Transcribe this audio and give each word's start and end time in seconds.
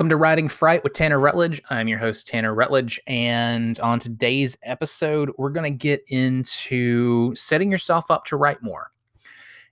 Welcome 0.00 0.08
to 0.08 0.16
Writing 0.16 0.48
Fright 0.48 0.82
with 0.82 0.94
Tanner 0.94 1.20
Rutledge. 1.20 1.60
I'm 1.68 1.86
your 1.86 1.98
host, 1.98 2.26
Tanner 2.26 2.54
Rutledge. 2.54 2.98
And 3.06 3.78
on 3.80 3.98
today's 3.98 4.56
episode, 4.62 5.30
we're 5.36 5.50
going 5.50 5.70
to 5.70 5.76
get 5.76 6.02
into 6.08 7.34
setting 7.34 7.70
yourself 7.70 8.10
up 8.10 8.24
to 8.24 8.38
write 8.38 8.62
more. 8.62 8.92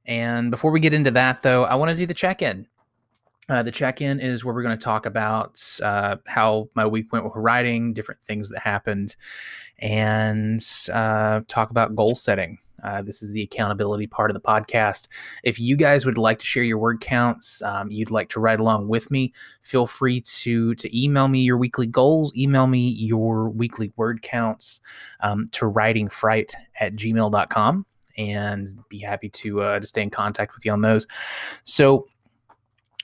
And 0.05 0.51
before 0.51 0.71
we 0.71 0.81
get 0.81 0.93
into 0.93 1.11
that, 1.13 1.41
though, 1.41 1.65
I 1.65 1.77
want 1.77 1.93
to 1.93 1.97
do 1.97 2.05
the 2.05 2.13
check 2.13 2.43
in. 2.43 2.67
Uh, 3.49 3.63
the 3.63 3.73
check 3.73 4.03
in 4.03 4.21
is 4.21 4.45
where 4.45 4.55
we're 4.55 4.63
going 4.63 4.77
to 4.77 4.85
talk 4.85 5.07
about 5.07 5.63
uh, 5.83 6.17
how 6.27 6.69
my 6.75 6.87
week 6.87 7.11
went 7.11 7.25
with 7.25 7.33
writing, 7.35 7.95
different 7.95 8.21
things 8.21 8.51
that 8.51 8.61
happened, 8.61 9.17
and 9.79 10.63
uh, 10.93 11.41
talk 11.49 11.71
about 11.71 11.97
goal 11.97 12.15
setting. 12.15 12.59
Uh, 12.83 13.03
this 13.03 13.23
is 13.23 13.31
the 13.33 13.43
accountability 13.43 14.07
part 14.07 14.31
of 14.31 14.35
the 14.35 14.41
podcast. 14.41 15.09
If 15.43 15.59
you 15.59 15.77
guys 15.77 16.07
would 16.07 16.19
like 16.19 16.39
to 16.39 16.47
share 16.47 16.63
your 16.63 16.79
word 16.79 17.01
counts, 17.01 17.63
um, 17.63 17.91
you'd 17.91 18.11
like 18.11 18.29
to 18.31 18.41
ride 18.41 18.61
along 18.61 18.89
with 18.89 19.11
me, 19.11 19.33
feel 19.63 19.87
free 19.87 20.21
to 20.21 20.75
to 20.75 20.99
email 20.99 21.29
me 21.29 21.41
your 21.41 21.59
weekly 21.59 21.87
goals, 21.87 22.37
email 22.37 22.67
me 22.67 22.89
your 22.89 23.49
weekly 23.51 23.93
word 23.97 24.23
counts 24.23 24.81
um, 25.21 25.49
to 25.53 25.71
writingfright 25.71 26.53
at 26.81 26.95
gmail.com 26.95 27.87
and 28.17 28.73
be 28.89 28.99
happy 28.99 29.29
to 29.29 29.63
uh, 29.63 29.81
to 29.81 29.87
stay 29.87 30.03
in 30.03 30.11
contact 30.11 30.55
with 30.55 30.65
you 30.65 30.73
on 30.73 30.83
those. 30.83 31.07
So 31.65 32.07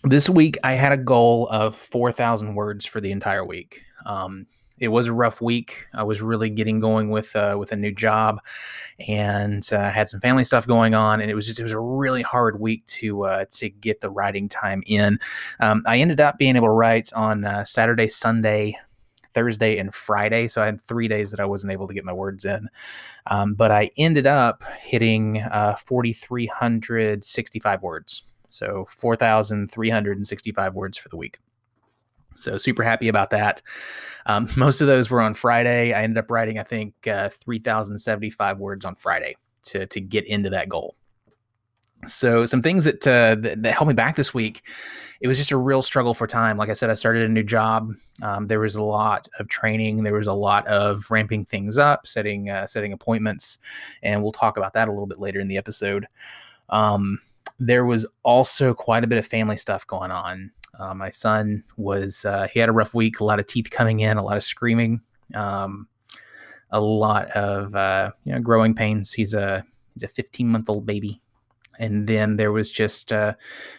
this 0.03 0.29
week 0.29 0.59
I 0.63 0.73
had 0.73 0.93
a 0.93 0.99
goal 0.99 1.49
of 1.49 1.75
4,000 1.75 2.55
words 2.55 2.85
for 2.85 3.01
the 3.01 3.11
entire 3.11 3.45
week. 3.45 3.83
Um, 4.05 4.47
it 4.81 4.89
was 4.89 5.07
a 5.07 5.13
rough 5.13 5.41
week. 5.41 5.87
I 5.95 6.03
was 6.03 6.21
really 6.21 6.51
getting 6.51 6.81
going 6.81 7.11
with 7.11 7.35
uh, 7.37 7.57
with 7.59 7.71
a 7.73 7.77
new 7.77 7.93
job, 7.93 8.41
and 9.09 9.67
uh, 9.73 9.91
had 9.91 10.09
some 10.09 10.21
family 10.21 10.45
stuff 10.45 10.67
going 10.67 10.95
on, 10.95 11.21
and 11.21 11.31
it 11.31 11.35
was 11.35 11.47
just 11.47 11.61
it 11.61 11.63
was 11.63 11.73
a 11.73 11.79
really 11.79 12.23
hard 12.23 12.59
week 12.59 12.85
to 12.87 13.25
uh, 13.25 13.45
to 13.53 13.69
get 13.69 14.01
the 14.01 14.11
writing 14.11 14.49
time 14.49 14.83
in. 14.87 15.19
Um, 15.61 15.83
I 15.87 15.99
ended 15.99 16.21
up 16.21 16.39
being 16.39 16.57
able 16.57 16.67
to 16.67 16.73
write 16.73 17.13
on 17.13 17.45
uh, 17.45 17.65
Saturday, 17.65 18.09
Sunday, 18.09 18.77
Thursday, 19.33 19.79
and 19.79 19.95
Friday, 19.95 20.49
so 20.49 20.61
I 20.61 20.67
had 20.67 20.81
three 20.81 21.07
days 21.07 21.31
that 21.31 21.41
I 21.41 21.45
wasn't 21.45 21.73
able 21.73 21.87
to 21.87 21.95
get 21.95 22.05
my 22.05 22.13
words 22.13 22.45
in. 22.45 22.69
Um, 23.29 23.55
but 23.55 23.71
I 23.71 23.91
ended 23.97 24.27
up 24.27 24.65
hitting 24.81 25.39
uh, 25.39 25.77
forty 25.77 26.13
three 26.13 26.47
hundred 26.47 27.25
sixty 27.25 27.61
five 27.61 27.81
words, 27.83 28.25
so 28.49 28.89
four 28.91 29.15
thousand 29.15 29.71
three 29.71 29.91
hundred 29.91 30.17
and 30.17 30.27
sixty 30.27 30.51
five 30.51 30.75
words 30.75 30.99
for 30.99 31.09
the 31.11 31.17
week. 31.17 31.39
So 32.35 32.59
super 32.59 32.83
happy 32.83 33.09
about 33.09 33.31
that. 33.31 33.63
Um, 34.27 34.49
most 34.57 34.81
of 34.81 34.87
those 34.87 35.11
were 35.11 35.21
on 35.21 35.35
Friday. 35.35 35.93
I 35.93 36.03
ended 36.03 36.19
up 36.19 36.31
writing, 36.31 36.59
I 36.59 36.63
think, 36.63 36.95
uh, 37.07 37.29
3,075 37.29 38.59
words 38.59 38.85
on 38.85 38.95
Friday 38.95 39.37
to 39.65 39.87
to 39.87 40.01
get 40.01 40.27
into 40.27 40.51
that 40.51 40.69
goal. 40.69 40.95
So 42.07 42.45
some 42.45 42.63
things 42.63 42.85
that, 42.85 43.07
uh, 43.07 43.35
that, 43.37 43.63
that 43.63 43.73
held 43.73 43.89
me 43.89 43.95
back 43.95 44.17
this 44.17 44.35
week. 44.35 44.63
It 45.21 45.29
was 45.29 45.39
just 45.39 45.53
a 45.53 45.57
real 45.57 45.83
struggle 45.83 46.15
for 46.15 46.27
time. 46.27 46.57
Like 46.59 46.69
I 46.69 46.75
said, 46.75 46.91
I 46.91 46.95
started 46.95 47.23
a 47.25 47.33
new 47.33 47.43
job. 47.43 47.93
Um, 48.23 48.47
there 48.47 48.61
was 48.61 48.75
a 48.75 48.83
lot 48.83 49.27
of 49.39 49.49
training. 49.49 50.03
There 50.03 50.13
was 50.13 50.27
a 50.27 50.33
lot 50.33 50.67
of 50.67 51.11
ramping 51.11 51.45
things 51.45 51.79
up, 51.79 52.07
setting 52.07 52.51
uh, 52.51 52.67
setting 52.67 52.93
appointments, 52.93 53.59
and 54.03 54.23
we'll 54.23 54.33
talk 54.33 54.57
about 54.57 54.75
that 54.75 54.89
a 54.89 54.91
little 54.91 55.07
bit 55.07 55.19
later 55.19 55.41
in 55.41 55.49
the 55.49 55.57
episode. 55.57 56.07
Um, 56.69 57.21
there 57.59 57.85
was 57.85 58.07
also 58.23 58.75
quite 58.75 59.05
a 59.05 59.07
bit 59.07 59.19
of 59.19 59.27
family 59.27 59.57
stuff 59.57 59.87
going 59.87 60.11
on. 60.11 60.51
Uh, 60.79 60.95
my 60.95 61.11
son 61.11 61.63
was 61.77 62.25
uh, 62.25 62.49
he 62.53 62.61
had 62.61 62.69
a 62.69 62.73
rough 62.73 62.95
week, 62.95 63.21
a 63.21 63.25
lot 63.25 63.39
of 63.39 63.47
teeth 63.47 63.71
coming 63.71 64.01
in, 64.01 64.17
a 64.17 64.25
lot 64.25 64.37
of 64.37 64.45
screaming, 64.45 65.01
um, 65.35 65.89
a 66.71 66.81
lot 66.81 67.31
of 67.31 67.75
uh, 67.75 68.11
you 68.25 68.33
know 68.33 68.41
growing 68.41 68.75
pains. 68.75 69.13
He's 69.13 69.35
a 69.35 69.65
he's 69.95 70.03
a 70.03 70.09
15 70.09 70.49
month 70.49 70.69
old 70.69 70.87
baby, 70.87 71.21
and 71.79 72.07
then 72.07 72.37
there 72.37 72.53
was 72.53 72.71
just 72.71 73.13
uh, 73.13 73.35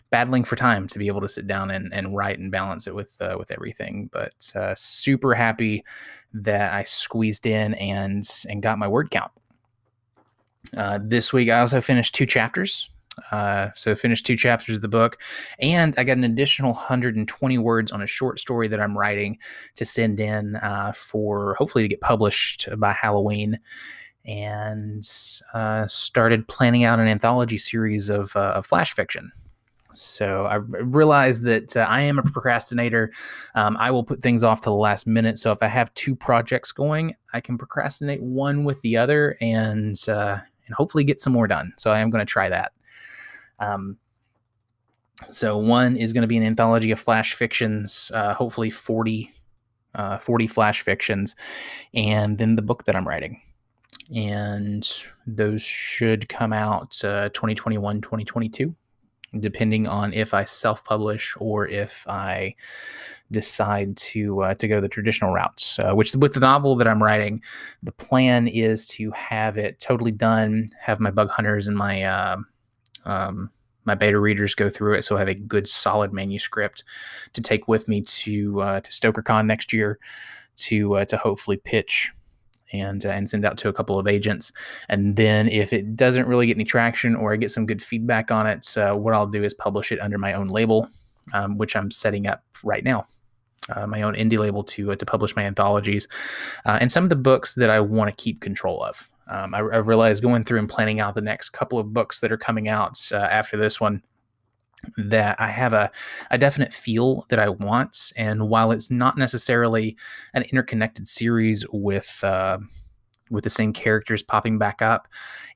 battling 0.09 0.44
for 0.44 0.55
time 0.55 0.88
to 0.88 1.00
be 1.00 1.07
able 1.07 1.22
to 1.22 1.29
sit 1.29 1.47
down 1.47 1.72
and, 1.72 1.94
and 1.94 2.16
write 2.16 2.39
and 2.39 2.51
balance 2.51 2.88
it 2.88 2.95
with 2.95 3.16
uh, 3.22 3.35
with 3.38 3.51
everything. 3.51 4.09
But 4.11 4.51
uh, 4.55 4.73
super 4.75 5.34
happy 5.34 5.84
that 6.34 6.73
I 6.73 6.84
squeezed 6.84 7.45
in 7.45 7.73
and 7.75 8.28
and 8.50 8.63
got 8.63 8.79
my 8.79 8.88
word 8.88 9.11
count. 9.11 9.31
this 11.01 11.34
week 11.34 11.50
I 11.50 11.59
also 11.59 11.81
finished 11.81 12.16
two 12.16 12.25
chapters 12.25 12.89
uh, 13.31 13.70
so 13.76 13.96
finished 13.96 14.26
two 14.26 14.38
chapters 14.38 14.78
of 14.78 14.81
the 14.81 14.88
book, 14.88 15.22
and 15.59 15.94
I 15.98 16.03
got 16.03 16.18
an 16.18 16.24
additional 16.24 16.74
120 16.74 17.58
words 17.58 17.92
on 17.92 18.02
a 18.02 18.08
short 18.08 18.40
story 18.40 18.68
that 18.68 18.80
I'm 18.80 18.98
writing 18.98 19.38
to 19.76 19.86
send 19.86 20.20
in 20.20 20.56
uh, 20.58 20.94
for 20.96 21.56
hopefully 21.56 21.84
to 21.84 21.90
get 21.90 22.02
published 22.02 22.68
by 22.78 22.92
Halloween. 22.92 23.59
And 24.28 25.08
uh, 25.53 25.86
started 25.86 26.48
planning 26.48 26.84
out 26.84 26.98
an 26.98 27.08
anthology 27.08 27.59
series 27.59 28.09
of, 28.09 28.36
uh, 28.36 28.59
flash 28.64 28.92
fiction. 28.96 29.32
So 29.97 30.46
I 30.46 30.56
realized 30.56 31.44
that 31.44 31.76
uh, 31.76 31.86
I 31.88 32.02
am 32.02 32.20
a 32.20 32.24
procrastinator. 32.24 33.12
Um, 33.56 33.78
I 33.78 33.92
will 33.92 34.03
put 34.03 34.22
things 34.22 34.44
off 34.44 34.62
to 34.62 34.70
the 34.70 34.76
last 34.76 35.08
minute. 35.08 35.38
So 35.38 35.52
if 35.52 35.59
I 35.62 35.68
have 35.68 35.94
two 35.94 36.16
projects 36.16 36.72
going, 36.72 37.16
I 37.34 37.42
can 37.42 37.58
procrastinate 37.58 38.22
one 38.22 38.64
with 38.64 38.82
the 38.82 38.97
other 38.97 39.38
and 39.42 39.97
uh, 40.08 40.40
and 40.68 40.76
hopefully 40.76 41.03
get 41.03 41.22
some 41.22 41.34
more 41.34 41.47
done. 41.47 41.74
So 41.78 41.92
I 41.92 42.00
am 42.00 42.09
going 42.09 42.26
to 42.26 42.32
try 42.32 42.50
that. 42.50 42.74
Um, 43.59 43.97
so 45.31 45.57
one 45.57 45.95
is 45.95 46.13
going 46.13 46.23
to 46.23 46.27
be 46.27 46.38
an 46.38 46.43
anthology 46.43 46.91
of 46.91 46.99
flash 46.99 47.33
fictions, 47.33 48.11
uh, 48.13 48.33
hopefully 48.33 48.69
40, 48.69 49.31
uh, 49.95 50.17
40 50.17 50.47
flash 50.47 50.81
fictions, 50.81 51.35
and 51.93 52.38
then 52.38 52.55
the 52.55 52.61
book 52.61 52.83
that 52.85 52.95
I'm 52.95 53.07
writing. 53.07 53.41
And 54.13 54.88
those 55.25 55.63
should 55.63 56.29
come 56.29 56.53
out 56.53 57.03
uh, 57.03 57.29
2021, 57.29 58.01
2022, 58.01 58.75
depending 59.39 59.87
on 59.87 60.13
if 60.13 60.33
I 60.33 60.43
self-publish 60.43 61.33
or 61.39 61.67
if 61.67 62.05
I 62.07 62.53
decide 63.31 63.97
to 63.97 64.43
uh, 64.43 64.53
to 64.55 64.67
go 64.67 64.79
the 64.79 64.89
traditional 64.89 65.33
routes. 65.33 65.79
Which 65.93 66.13
with 66.13 66.33
the 66.33 66.39
novel 66.39 66.75
that 66.75 66.87
I'm 66.87 67.01
writing, 67.01 67.41
the 67.81 67.93
plan 67.93 68.47
is 68.47 68.85
to 68.87 69.09
have 69.11 69.57
it 69.57 69.79
totally 69.79 70.11
done, 70.11 70.67
have 70.79 70.99
my 70.99 71.09
bug 71.09 71.29
hunters 71.29 71.67
and 71.67 71.75
my 71.75 72.03
uh, 72.03 72.37
um, 73.05 73.49
my 73.85 73.95
beta 73.95 74.19
readers 74.19 74.55
go 74.55 74.69
through 74.69 74.95
it, 74.95 75.03
so 75.03 75.16
I 75.16 75.19
have 75.19 75.27
a 75.27 75.35
good 75.35 75.67
solid 75.67 76.11
manuscript 76.11 76.83
to 77.33 77.41
take 77.41 77.67
with 77.67 77.88
me 77.88 78.01
to 78.01 78.61
uh, 78.61 78.79
to 78.81 78.91
StokerCon 78.91 79.45
next 79.45 79.71
year 79.71 79.99
to 80.57 80.95
uh, 80.97 81.05
to 81.05 81.17
hopefully 81.17 81.57
pitch 81.57 82.11
and 82.73 83.05
uh, 83.05 83.09
and 83.09 83.29
send 83.29 83.45
out 83.45 83.57
to 83.59 83.69
a 83.69 83.73
couple 83.73 83.99
of 83.99 84.07
agents. 84.07 84.51
And 84.89 85.16
then 85.16 85.47
if 85.49 85.73
it 85.73 85.95
doesn't 85.95 86.27
really 86.27 86.47
get 86.47 86.57
any 86.57 86.66
traction 86.66 87.16
or 87.16 87.33
I 87.33 87.38
get 87.38 87.51
some 87.51 87.66
good 87.66 87.81
feedback 87.81 88.31
on 88.31 88.47
it, 88.47 88.77
uh, 88.77 88.93
what 88.93 89.13
I'll 89.13 89.27
do 89.27 89.43
is 89.43 89.53
publish 89.53 89.91
it 89.91 90.01
under 90.01 90.17
my 90.17 90.33
own 90.33 90.47
label, 90.47 90.89
um, 91.33 91.57
which 91.57 91.75
I'm 91.75 91.91
setting 91.91 92.27
up 92.27 92.43
right 92.63 92.83
now. 92.83 93.05
Uh, 93.69 93.87
my 93.87 94.03
own 94.03 94.13
indie 94.13 94.37
label 94.37 94.63
to 94.63 94.91
uh, 94.91 94.95
to 94.95 95.05
publish 95.05 95.35
my 95.35 95.43
anthologies 95.43 96.07
uh, 96.66 96.77
and 96.79 96.91
some 96.91 97.03
of 97.03 97.09
the 97.09 97.16
books 97.16 97.55
that 97.55 97.69
I 97.69 97.79
want 97.79 98.16
to 98.16 98.23
keep 98.23 98.39
control 98.39 98.83
of. 98.83 99.09
Um, 99.28 99.53
I, 99.53 99.59
I, 99.59 99.78
realized 99.78 100.22
going 100.22 100.44
through 100.44 100.59
and 100.59 100.69
planning 100.69 101.00
out 101.00 101.16
the 101.16 101.22
next 101.22 101.50
couple 101.50 101.80
of 101.80 101.94
books 101.94 102.19
that 102.19 102.31
are 102.31 102.38
coming 102.38 102.68
out 102.68 103.02
uh, 103.12 103.16
after 103.16 103.58
this 103.58 103.81
one 103.81 104.03
that 104.97 105.40
I 105.40 105.47
have 105.47 105.74
a, 105.74 105.91
a 106.31 106.38
definite 106.38 106.74
feel 106.74 107.25
that 107.30 107.40
I 107.40 107.50
want. 107.50 108.14
And 108.16 108.49
while 108.49 108.72
it's 108.72 108.91
not 108.91 109.17
necessarily 109.17 109.97
an 110.34 110.44
interconnected 110.44 111.08
series 111.08 111.66
with 111.72 112.23
uh, 112.23 112.59
with 113.32 113.44
the 113.44 113.49
same 113.49 113.73
characters 113.73 114.22
popping 114.22 114.58
back 114.58 114.82
up, 114.82 115.08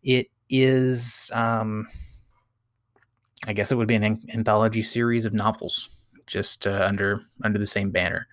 it 0.04 0.28
is. 0.50 1.30
Um, 1.34 1.88
I 3.48 3.54
guess 3.54 3.72
it 3.72 3.76
would 3.76 3.88
be 3.88 3.96
an 3.96 4.22
anthology 4.34 4.84
series 4.84 5.24
of 5.24 5.34
novels, 5.34 5.90
just 6.28 6.68
uh, 6.68 6.84
under 6.86 7.22
under 7.44 7.60
the 7.60 7.68
same 7.68 7.92
banner. 7.92 8.28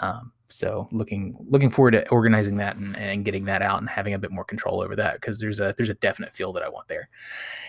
Um, 0.00 0.32
so 0.48 0.88
looking 0.92 1.36
looking 1.48 1.70
forward 1.70 1.92
to 1.92 2.08
organizing 2.08 2.56
that 2.56 2.76
and, 2.76 2.96
and 2.96 3.24
getting 3.24 3.44
that 3.44 3.62
out 3.62 3.80
and 3.80 3.88
having 3.88 4.14
a 4.14 4.18
bit 4.18 4.30
more 4.30 4.44
control 4.44 4.80
over 4.80 4.96
that 4.96 5.14
because 5.14 5.38
there's 5.38 5.60
a 5.60 5.74
there's 5.76 5.90
a 5.90 5.94
definite 5.94 6.34
feel 6.34 6.52
that 6.54 6.62
I 6.62 6.68
want 6.68 6.88
there. 6.88 7.08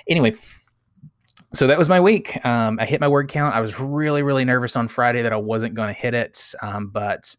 Anyway, 0.07 0.33
so 1.53 1.67
that 1.67 1.77
was 1.77 1.89
my 1.89 1.99
week. 1.99 2.43
Um, 2.45 2.79
I 2.79 2.85
hit 2.85 3.01
my 3.01 3.07
word 3.07 3.27
count. 3.27 3.55
I 3.55 3.59
was 3.59 3.79
really 3.79 4.21
really 4.23 4.45
nervous 4.45 4.75
on 4.75 4.87
Friday 4.87 5.21
that 5.21 5.33
I 5.33 5.37
wasn't 5.37 5.73
going 5.73 5.93
to 5.93 5.99
hit 5.99 6.13
it, 6.13 6.53
um, 6.61 6.87
but 6.87 7.35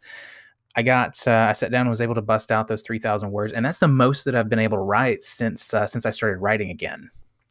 I 0.76 0.82
got 0.82 1.26
uh, 1.26 1.46
I 1.48 1.52
sat 1.52 1.70
down 1.70 1.82
and 1.82 1.90
was 1.90 2.00
able 2.00 2.14
to 2.14 2.22
bust 2.22 2.52
out 2.52 2.68
those 2.68 2.82
three 2.82 2.98
thousand 2.98 3.30
words, 3.30 3.52
and 3.52 3.64
that's 3.64 3.78
the 3.78 3.88
most 3.88 4.24
that 4.24 4.34
I've 4.34 4.48
been 4.48 4.58
able 4.58 4.76
to 4.76 4.82
write 4.82 5.22
since 5.22 5.72
uh, 5.72 5.86
since 5.86 6.04
I 6.04 6.10
started 6.10 6.38
writing 6.38 6.70
again. 6.70 7.10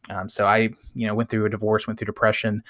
Um, 0.09 0.29
so 0.29 0.47
I, 0.47 0.69
you 0.95 1.07
know, 1.07 1.13
went 1.13 1.29
through 1.29 1.45
a 1.45 1.49
divorce, 1.49 1.87
went 1.87 1.99
through 1.99 2.07
depression, 2.07 2.63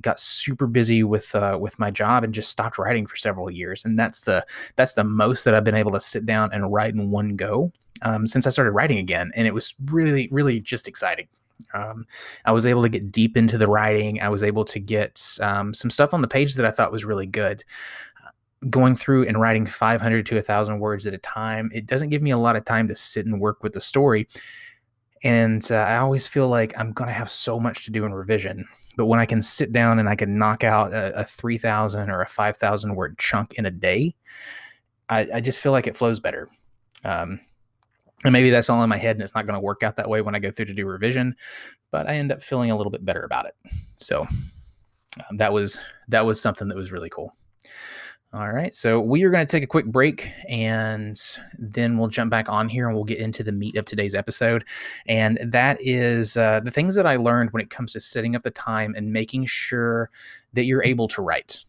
got 0.00 0.18
super 0.18 0.66
busy 0.66 1.02
with 1.02 1.34
uh, 1.34 1.58
with 1.60 1.78
my 1.78 1.90
job, 1.90 2.24
and 2.24 2.34
just 2.34 2.50
stopped 2.50 2.78
writing 2.78 3.06
for 3.06 3.16
several 3.16 3.50
years. 3.50 3.84
And 3.84 3.98
that's 3.98 4.22
the 4.22 4.44
that's 4.76 4.94
the 4.94 5.04
most 5.04 5.44
that 5.44 5.54
I've 5.54 5.64
been 5.64 5.74
able 5.74 5.92
to 5.92 6.00
sit 6.00 6.26
down 6.26 6.52
and 6.52 6.72
write 6.72 6.94
in 6.94 7.10
one 7.10 7.36
go 7.36 7.72
um, 8.02 8.26
since 8.26 8.46
I 8.46 8.50
started 8.50 8.72
writing 8.72 8.98
again. 8.98 9.30
And 9.34 9.46
it 9.46 9.54
was 9.54 9.74
really, 9.86 10.28
really 10.30 10.60
just 10.60 10.88
exciting. 10.88 11.28
Um, 11.74 12.06
I 12.46 12.52
was 12.52 12.66
able 12.66 12.82
to 12.82 12.88
get 12.88 13.12
deep 13.12 13.36
into 13.36 13.58
the 13.58 13.68
writing. 13.68 14.20
I 14.20 14.28
was 14.28 14.42
able 14.42 14.64
to 14.64 14.80
get 14.80 15.38
um, 15.40 15.74
some 15.74 15.90
stuff 15.90 16.14
on 16.14 16.22
the 16.22 16.28
page 16.28 16.54
that 16.54 16.66
I 16.66 16.70
thought 16.70 16.90
was 16.90 17.04
really 17.04 17.26
good 17.26 17.64
going 18.68 18.94
through 18.94 19.26
and 19.26 19.40
writing 19.40 19.64
500 19.64 20.26
to 20.26 20.34
1000 20.34 20.80
words 20.80 21.06
at 21.06 21.14
a 21.14 21.18
time 21.18 21.70
it 21.72 21.86
doesn't 21.86 22.10
give 22.10 22.20
me 22.20 22.30
a 22.30 22.36
lot 22.36 22.56
of 22.56 22.64
time 22.66 22.86
to 22.88 22.94
sit 22.94 23.24
and 23.24 23.40
work 23.40 23.62
with 23.62 23.72
the 23.72 23.80
story 23.80 24.28
and 25.22 25.70
uh, 25.70 25.76
I 25.76 25.98
always 25.98 26.26
feel 26.26 26.48
like 26.48 26.72
I'm 26.78 26.92
going 26.92 27.08
to 27.08 27.14
have 27.14 27.30
so 27.30 27.58
much 27.58 27.84
to 27.84 27.90
do 27.90 28.04
in 28.04 28.14
revision. 28.14 28.66
But 28.96 29.06
when 29.06 29.20
I 29.20 29.26
can 29.26 29.42
sit 29.42 29.72
down 29.72 29.98
and 29.98 30.08
I 30.08 30.16
can 30.16 30.36
knock 30.36 30.64
out 30.64 30.92
a, 30.92 31.20
a 31.20 31.24
3,000 31.24 32.10
or 32.10 32.22
a 32.22 32.28
5,000 32.28 32.94
word 32.94 33.18
chunk 33.18 33.54
in 33.54 33.66
a 33.66 33.70
day, 33.70 34.14
I, 35.08 35.28
I, 35.34 35.40
just 35.40 35.60
feel 35.60 35.72
like 35.72 35.86
it 35.86 35.96
flows 35.96 36.20
better. 36.20 36.48
Um, 37.04 37.40
and 38.24 38.32
maybe 38.32 38.50
that's 38.50 38.68
all 38.68 38.82
in 38.82 38.88
my 38.88 38.96
head 38.96 39.16
and 39.16 39.22
it's 39.22 39.34
not 39.34 39.46
going 39.46 39.54
to 39.54 39.64
work 39.64 39.82
out 39.82 39.96
that 39.96 40.08
way 40.08 40.20
when 40.20 40.34
I 40.34 40.38
go 40.38 40.50
through 40.50 40.66
to 40.66 40.74
do 40.74 40.86
revision, 40.86 41.34
but 41.90 42.08
I 42.08 42.14
end 42.14 42.32
up 42.32 42.42
feeling 42.42 42.70
a 42.70 42.76
little 42.76 42.90
bit 42.90 43.04
better 43.04 43.22
about 43.22 43.46
it. 43.46 43.54
So 43.98 44.26
um, 45.28 45.36
that 45.36 45.52
was 45.52 45.80
that 46.08 46.24
was 46.24 46.40
something 46.40 46.68
that 46.68 46.76
was 46.76 46.92
really 46.92 47.10
cool. 47.10 47.34
All 48.32 48.52
right, 48.52 48.72
so 48.72 49.00
we 49.00 49.24
are 49.24 49.30
going 49.30 49.44
to 49.44 49.50
take 49.50 49.64
a 49.64 49.66
quick 49.66 49.86
break 49.86 50.30
and 50.48 51.20
then 51.58 51.98
we'll 51.98 52.06
jump 52.06 52.30
back 52.30 52.48
on 52.48 52.68
here 52.68 52.86
and 52.86 52.94
we'll 52.94 53.02
get 53.02 53.18
into 53.18 53.42
the 53.42 53.50
meat 53.50 53.74
of 53.74 53.86
today's 53.86 54.14
episode. 54.14 54.64
And 55.08 55.40
that 55.42 55.78
is 55.80 56.36
uh, 56.36 56.60
the 56.60 56.70
things 56.70 56.94
that 56.94 57.06
I 57.06 57.16
learned 57.16 57.50
when 57.50 57.60
it 57.60 57.70
comes 57.70 57.92
to 57.94 58.00
setting 58.00 58.36
up 58.36 58.44
the 58.44 58.52
time 58.52 58.94
and 58.96 59.12
making 59.12 59.46
sure 59.46 60.10
that 60.52 60.62
you're 60.62 60.84
able 60.84 61.08
to 61.08 61.22
write, 61.22 61.64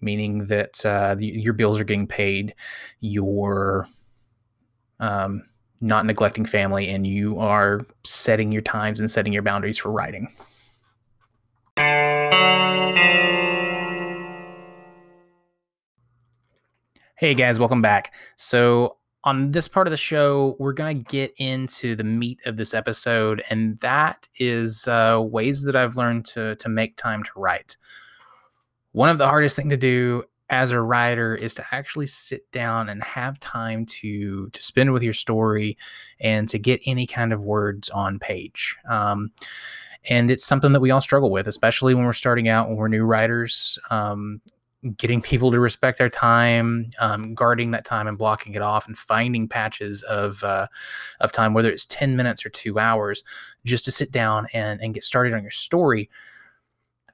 meaning 0.00 0.46
that 0.46 0.84
uh, 0.84 1.14
the, 1.14 1.26
your 1.26 1.52
bills 1.52 1.78
are 1.78 1.84
getting 1.84 2.08
paid, 2.08 2.52
you're 2.98 3.86
um, 4.98 5.44
not 5.80 6.04
neglecting 6.04 6.46
family, 6.46 6.88
and 6.88 7.06
you 7.06 7.38
are 7.38 7.86
setting 8.02 8.50
your 8.50 8.62
times 8.62 8.98
and 8.98 9.08
setting 9.08 9.32
your 9.32 9.42
boundaries 9.42 9.78
for 9.78 9.92
writing. 9.92 10.26
Hey 17.22 17.34
guys, 17.34 17.60
welcome 17.60 17.80
back. 17.80 18.12
So, 18.34 18.96
on 19.22 19.52
this 19.52 19.68
part 19.68 19.86
of 19.86 19.92
the 19.92 19.96
show, 19.96 20.56
we're 20.58 20.72
going 20.72 20.98
to 20.98 21.04
get 21.04 21.32
into 21.36 21.94
the 21.94 22.02
meat 22.02 22.40
of 22.46 22.56
this 22.56 22.74
episode, 22.74 23.44
and 23.48 23.78
that 23.78 24.26
is 24.40 24.88
uh, 24.88 25.20
ways 25.22 25.62
that 25.62 25.76
I've 25.76 25.94
learned 25.94 26.24
to, 26.24 26.56
to 26.56 26.68
make 26.68 26.96
time 26.96 27.22
to 27.22 27.30
write. 27.36 27.76
One 28.90 29.08
of 29.08 29.18
the 29.18 29.28
hardest 29.28 29.54
thing 29.54 29.68
to 29.68 29.76
do 29.76 30.24
as 30.50 30.72
a 30.72 30.80
writer 30.80 31.36
is 31.36 31.54
to 31.54 31.66
actually 31.70 32.06
sit 32.06 32.50
down 32.50 32.88
and 32.88 33.00
have 33.04 33.38
time 33.38 33.86
to 34.00 34.48
to 34.48 34.60
spend 34.60 34.92
with 34.92 35.04
your 35.04 35.12
story 35.12 35.78
and 36.18 36.48
to 36.48 36.58
get 36.58 36.80
any 36.86 37.06
kind 37.06 37.32
of 37.32 37.40
words 37.40 37.88
on 37.90 38.18
page. 38.18 38.76
Um, 38.90 39.30
and 40.10 40.28
it's 40.28 40.44
something 40.44 40.72
that 40.72 40.80
we 40.80 40.90
all 40.90 41.00
struggle 41.00 41.30
with, 41.30 41.46
especially 41.46 41.94
when 41.94 42.04
we're 42.04 42.14
starting 42.14 42.48
out, 42.48 42.66
when 42.66 42.76
we're 42.78 42.88
new 42.88 43.04
writers. 43.04 43.78
Um, 43.90 44.40
getting 44.96 45.22
people 45.22 45.50
to 45.52 45.60
respect 45.60 46.00
our 46.00 46.08
time, 46.08 46.86
um, 46.98 47.34
guarding 47.34 47.70
that 47.70 47.84
time 47.84 48.06
and 48.06 48.18
blocking 48.18 48.54
it 48.54 48.62
off, 48.62 48.86
and 48.86 48.98
finding 48.98 49.48
patches 49.48 50.02
of 50.04 50.42
uh, 50.44 50.66
of 51.20 51.32
time, 51.32 51.54
whether 51.54 51.70
it's 51.70 51.86
ten 51.86 52.16
minutes 52.16 52.44
or 52.44 52.50
two 52.50 52.78
hours, 52.78 53.24
just 53.64 53.84
to 53.84 53.92
sit 53.92 54.10
down 54.10 54.46
and 54.52 54.80
and 54.80 54.94
get 54.94 55.04
started 55.04 55.34
on 55.34 55.42
your 55.42 55.50
story. 55.50 56.10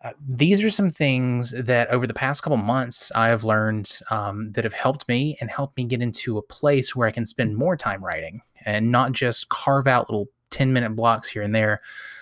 Uh, 0.05 0.12
these 0.29 0.62
are 0.62 0.70
some 0.70 0.91
things 0.91 1.53
that 1.59 1.88
over 1.88 2.06
the 2.06 2.15
past 2.15 2.43
couple 2.43 2.56
months 2.56 3.11
I 3.17 3.29
have 3.29 3.43
learned 3.43 3.99
um, 4.11 4.53
that 4.53 4.62
have 4.62 4.73
helped 4.73 5.09
me 5.09 5.37
and 5.41 5.50
helped 5.50 5.76
me 5.76 5.85
get 5.85 6.00
into 6.00 6.38
a 6.38 6.43
place 6.43 6.94
where 6.94 7.09
I 7.09 7.11
can 7.11 7.26
spend 7.26 7.56
more 7.56 7.76
time 7.76 8.05
writing 8.05 8.41
and 8.65 8.93
not 8.93 9.11
just 9.11 9.49
carve 9.49 9.88
out 9.88 10.09
little 10.09 10.29
10 10.50 10.73
minute 10.73 10.94
blocks 10.94 11.29
here 11.29 11.43
and 11.43 11.53
there. 11.53 11.81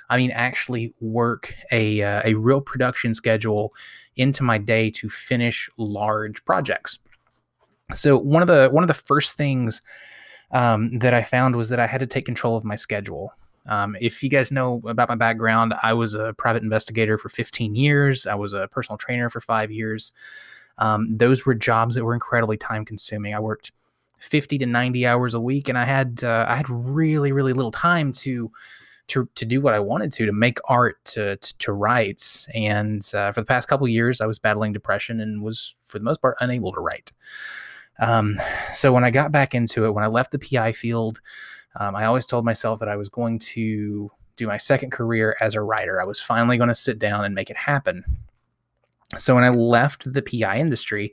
I 0.08 0.16
mean, 0.16 0.30
actually 0.30 0.94
work 1.00 1.54
a, 1.70 2.02
uh, 2.02 2.22
a 2.24 2.34
real 2.34 2.62
production 2.62 3.12
schedule 3.12 3.74
into 4.16 4.42
my 4.42 4.58
day 4.58 4.90
to 4.90 5.08
finish 5.08 5.68
large 5.76 6.44
projects. 6.44 6.98
So 7.94 8.18
one 8.18 8.42
of 8.42 8.48
the 8.48 8.68
one 8.70 8.82
of 8.82 8.88
the 8.88 8.94
first 8.94 9.36
things 9.36 9.82
um, 10.50 10.98
that 10.98 11.14
I 11.14 11.22
found 11.22 11.56
was 11.56 11.68
that 11.68 11.80
I 11.80 11.86
had 11.86 12.00
to 12.00 12.06
take 12.06 12.24
control 12.24 12.56
of 12.56 12.64
my 12.64 12.76
schedule. 12.76 13.32
Um, 13.66 13.96
if 14.00 14.22
you 14.22 14.28
guys 14.28 14.50
know 14.50 14.80
about 14.86 15.08
my 15.08 15.16
background, 15.16 15.74
I 15.82 15.92
was 15.92 16.14
a 16.14 16.34
private 16.34 16.62
investigator 16.62 17.18
for 17.18 17.28
15 17.28 17.74
years. 17.74 18.26
I 18.26 18.34
was 18.34 18.52
a 18.52 18.68
personal 18.68 18.96
trainer 18.96 19.28
for 19.28 19.40
five 19.40 19.72
years. 19.72 20.12
Um, 20.78 21.16
those 21.16 21.46
were 21.46 21.54
jobs 21.54 21.94
that 21.94 22.04
were 22.04 22.14
incredibly 22.14 22.56
time 22.56 22.84
consuming. 22.84 23.34
I 23.34 23.40
worked 23.40 23.72
50 24.18 24.58
to 24.58 24.66
90 24.66 25.06
hours 25.06 25.34
a 25.34 25.40
week, 25.40 25.68
and 25.68 25.76
I 25.76 25.84
had 25.84 26.22
uh, 26.22 26.46
I 26.48 26.56
had 26.56 26.68
really 26.68 27.32
really 27.32 27.52
little 27.52 27.70
time 27.70 28.12
to 28.12 28.50
to 29.08 29.28
to 29.34 29.44
do 29.44 29.60
what 29.60 29.74
I 29.74 29.78
wanted 29.78 30.12
to 30.12 30.26
to 30.26 30.32
make 30.32 30.58
art 30.66 31.04
to 31.06 31.36
to, 31.36 31.58
to 31.58 31.72
write. 31.72 32.46
And 32.54 33.02
uh, 33.14 33.32
for 33.32 33.40
the 33.40 33.46
past 33.46 33.68
couple 33.68 33.86
years, 33.88 34.20
I 34.20 34.26
was 34.26 34.38
battling 34.38 34.72
depression 34.72 35.20
and 35.20 35.42
was 35.42 35.74
for 35.84 35.98
the 35.98 36.04
most 36.04 36.20
part 36.20 36.36
unable 36.40 36.72
to 36.72 36.80
write. 36.80 37.12
Um, 37.98 38.38
so 38.72 38.92
when 38.92 39.04
I 39.04 39.10
got 39.10 39.32
back 39.32 39.54
into 39.54 39.86
it, 39.86 39.92
when 39.92 40.04
I 40.04 40.08
left 40.08 40.32
the 40.32 40.38
PI 40.38 40.72
field, 40.72 41.20
um, 41.78 41.96
I 41.96 42.04
always 42.04 42.26
told 42.26 42.44
myself 42.44 42.78
that 42.80 42.88
I 42.88 42.96
was 42.96 43.08
going 43.08 43.38
to 43.38 44.10
do 44.36 44.46
my 44.46 44.58
second 44.58 44.92
career 44.92 45.36
as 45.40 45.54
a 45.54 45.62
writer. 45.62 46.00
I 46.00 46.04
was 46.04 46.20
finally 46.20 46.58
going 46.58 46.68
to 46.68 46.74
sit 46.74 46.98
down 46.98 47.24
and 47.24 47.34
make 47.34 47.48
it 47.48 47.56
happen. 47.56 48.04
So 49.18 49.34
when 49.34 49.44
I 49.44 49.50
left 49.50 50.12
the 50.12 50.22
PI 50.22 50.58
industry, 50.58 51.12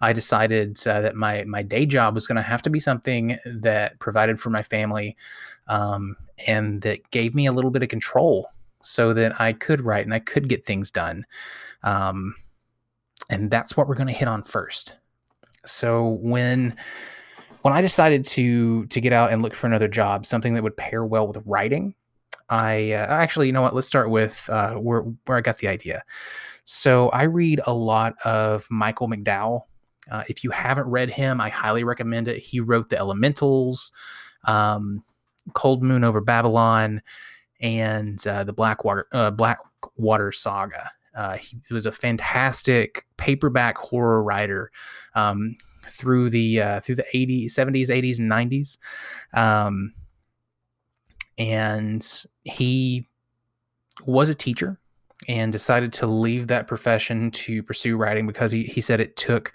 I 0.00 0.12
decided 0.12 0.78
uh, 0.86 1.00
that 1.00 1.16
my 1.16 1.44
my 1.44 1.62
day 1.62 1.86
job 1.86 2.14
was 2.14 2.26
going 2.26 2.36
to 2.36 2.42
have 2.42 2.62
to 2.62 2.70
be 2.70 2.80
something 2.80 3.38
that 3.44 3.98
provided 3.98 4.40
for 4.40 4.50
my 4.50 4.62
family, 4.62 5.16
um, 5.68 6.16
and 6.46 6.82
that 6.82 7.10
gave 7.10 7.34
me 7.34 7.46
a 7.46 7.52
little 7.52 7.70
bit 7.70 7.82
of 7.82 7.88
control, 7.88 8.50
so 8.82 9.12
that 9.12 9.40
I 9.40 9.52
could 9.52 9.80
write 9.80 10.04
and 10.04 10.14
I 10.14 10.20
could 10.20 10.48
get 10.48 10.64
things 10.64 10.90
done. 10.90 11.26
Um, 11.82 12.34
and 13.30 13.50
that's 13.50 13.76
what 13.76 13.88
we're 13.88 13.94
going 13.94 14.06
to 14.06 14.12
hit 14.12 14.28
on 14.28 14.42
first. 14.42 14.96
So 15.64 16.18
when 16.20 16.76
when 17.62 17.74
I 17.74 17.80
decided 17.80 18.24
to 18.26 18.86
to 18.86 19.00
get 19.00 19.12
out 19.12 19.32
and 19.32 19.42
look 19.42 19.54
for 19.54 19.66
another 19.66 19.88
job, 19.88 20.24
something 20.24 20.54
that 20.54 20.62
would 20.62 20.76
pair 20.76 21.04
well 21.04 21.26
with 21.26 21.38
writing, 21.44 21.94
I 22.48 22.92
uh, 22.92 23.06
actually, 23.08 23.48
you 23.48 23.52
know 23.52 23.62
what? 23.62 23.74
Let's 23.74 23.88
start 23.88 24.10
with 24.10 24.48
uh, 24.48 24.74
where 24.74 25.00
where 25.00 25.38
I 25.38 25.40
got 25.40 25.58
the 25.58 25.68
idea. 25.68 26.04
So 26.62 27.08
I 27.10 27.24
read 27.24 27.60
a 27.66 27.74
lot 27.74 28.14
of 28.24 28.66
Michael 28.70 29.08
McDowell. 29.08 29.62
Uh, 30.10 30.22
if 30.28 30.44
you 30.44 30.50
haven't 30.50 30.86
read 30.86 31.10
him, 31.10 31.40
I 31.40 31.48
highly 31.48 31.82
recommend 31.82 32.28
it. 32.28 32.38
He 32.38 32.60
wrote 32.60 32.88
The 32.88 32.98
Elementals, 32.98 33.90
um, 34.44 35.02
Cold 35.54 35.82
Moon 35.82 36.04
Over 36.04 36.20
Babylon, 36.20 37.02
and 37.60 38.24
uh, 38.26 38.44
the 38.44 38.52
Blackwater 38.52 39.06
uh, 39.12 39.30
Blackwater 39.30 40.32
Saga. 40.32 40.90
Uh, 41.14 41.36
he 41.36 41.58
was 41.70 41.86
a 41.86 41.92
fantastic 41.92 43.06
paperback 43.16 43.78
horror 43.78 44.22
writer 44.22 44.70
um, 45.14 45.54
through 45.88 46.30
the 46.30 46.60
uh, 46.60 46.80
through 46.80 46.96
the 46.96 47.06
80s, 47.14 47.46
70s, 47.46 47.88
80s, 47.88 48.18
and 48.18 48.30
90s. 48.30 48.78
Um, 49.32 49.94
and 51.38 52.24
he 52.44 53.06
was 54.06 54.28
a 54.28 54.34
teacher 54.34 54.78
and 55.28 55.52
decided 55.52 55.92
to 55.94 56.06
leave 56.06 56.46
that 56.46 56.66
profession 56.66 57.30
to 57.30 57.62
pursue 57.62 57.96
writing 57.96 58.26
because 58.26 58.50
he, 58.50 58.64
he 58.64 58.80
said 58.80 59.00
it 59.00 59.16
took 59.16 59.52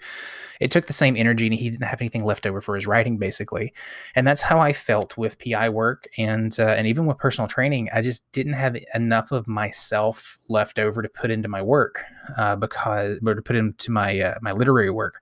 it 0.60 0.70
took 0.70 0.86
the 0.86 0.92
same 0.92 1.16
energy 1.16 1.46
and 1.46 1.54
he 1.54 1.68
didn't 1.68 1.86
have 1.86 2.00
anything 2.00 2.24
left 2.24 2.46
over 2.46 2.60
for 2.60 2.76
his 2.76 2.86
writing 2.86 3.18
basically. 3.18 3.74
And 4.14 4.26
that's 4.26 4.42
how 4.42 4.60
i 4.60 4.72
felt 4.72 5.16
with 5.16 5.38
pi 5.38 5.68
work 5.68 6.08
and 6.18 6.56
uh, 6.58 6.68
and 6.68 6.86
even 6.86 7.06
with 7.06 7.18
personal 7.18 7.48
training. 7.48 7.88
I 7.92 8.00
just 8.00 8.30
didn't 8.32 8.52
have 8.52 8.76
enough 8.94 9.32
of 9.32 9.48
myself 9.48 10.38
left 10.48 10.78
over 10.78 11.02
to 11.02 11.08
put 11.08 11.30
into 11.30 11.48
my 11.48 11.62
work 11.62 12.04
uh, 12.36 12.56
because 12.56 13.18
or 13.26 13.34
to 13.34 13.42
put 13.42 13.56
into 13.56 13.90
my 13.90 14.20
uh, 14.20 14.34
my 14.40 14.52
literary 14.52 14.90
work. 14.90 15.20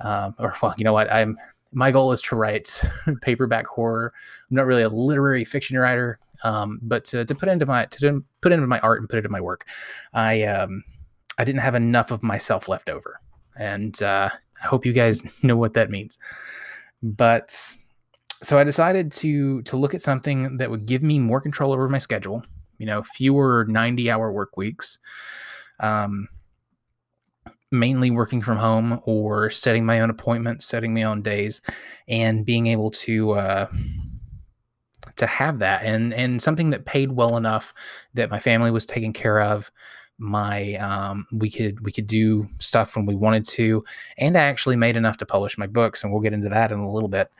Um, 0.00 0.34
or 0.38 0.54
well 0.62 0.74
you 0.78 0.84
know 0.84 0.94
what? 0.94 1.12
I'm 1.12 1.36
my 1.72 1.90
goal 1.90 2.12
is 2.12 2.22
to 2.22 2.36
write 2.36 2.80
paperback 3.20 3.66
horror. 3.66 4.14
I'm 4.50 4.56
not 4.56 4.66
really 4.66 4.82
a 4.82 4.88
literary 4.88 5.44
fiction 5.44 5.76
writer 5.76 6.18
um, 6.44 6.78
but 6.82 7.04
to, 7.06 7.24
to 7.24 7.34
put 7.34 7.48
into 7.48 7.66
my 7.66 7.86
to 7.86 8.24
put 8.40 8.52
into 8.52 8.66
my 8.66 8.78
art 8.80 9.00
and 9.00 9.08
put 9.08 9.18
it 9.18 9.24
in 9.24 9.30
my 9.30 9.40
work, 9.40 9.66
I 10.12 10.42
um, 10.44 10.84
I 11.38 11.44
didn't 11.44 11.60
have 11.60 11.74
enough 11.74 12.10
of 12.10 12.22
myself 12.22 12.68
left 12.68 12.90
over, 12.90 13.20
and 13.58 14.00
uh, 14.02 14.30
I 14.62 14.66
hope 14.66 14.86
you 14.86 14.92
guys 14.92 15.22
know 15.42 15.56
what 15.56 15.74
that 15.74 15.90
means. 15.90 16.18
But 17.02 17.74
so 18.42 18.58
I 18.58 18.64
decided 18.64 19.12
to 19.12 19.62
to 19.62 19.76
look 19.76 19.94
at 19.94 20.02
something 20.02 20.58
that 20.58 20.70
would 20.70 20.86
give 20.86 21.02
me 21.02 21.18
more 21.18 21.40
control 21.40 21.72
over 21.72 21.88
my 21.88 21.98
schedule. 21.98 22.42
You 22.78 22.86
know, 22.86 23.02
fewer 23.02 23.66
ninety 23.68 24.10
hour 24.10 24.32
work 24.32 24.56
weeks. 24.56 24.98
Um, 25.80 26.28
mainly 27.70 28.10
working 28.10 28.40
from 28.40 28.56
home 28.56 29.00
or 29.04 29.50
setting 29.50 29.84
my 29.84 30.00
own 30.00 30.10
appointments, 30.10 30.66
setting 30.66 30.94
my 30.94 31.02
own 31.02 31.22
days, 31.22 31.60
and 32.08 32.44
being 32.44 32.66
able 32.66 32.90
to 32.90 33.32
uh, 33.32 33.66
to 35.18 35.26
have 35.26 35.58
that 35.58 35.82
and 35.84 36.14
and 36.14 36.40
something 36.40 36.70
that 36.70 36.86
paid 36.86 37.12
well 37.12 37.36
enough 37.36 37.74
that 38.14 38.30
my 38.30 38.38
family 38.38 38.70
was 38.70 38.86
taken 38.86 39.12
care 39.12 39.40
of 39.40 39.70
my 40.18 40.74
um, 40.74 41.26
we 41.32 41.50
could 41.50 41.80
we 41.80 41.92
could 41.92 42.06
do 42.06 42.48
stuff 42.58 42.96
when 42.96 43.06
we 43.06 43.14
wanted 43.14 43.44
to 43.44 43.84
and 44.16 44.36
i 44.36 44.40
actually 44.40 44.76
made 44.76 44.96
enough 44.96 45.16
to 45.16 45.26
publish 45.26 45.56
my 45.58 45.66
books 45.66 46.02
and 46.02 46.12
we'll 46.12 46.22
get 46.22 46.32
into 46.32 46.48
that 46.48 46.72
in 46.72 46.78
a 46.78 46.92
little 46.92 47.08
bit 47.08 47.30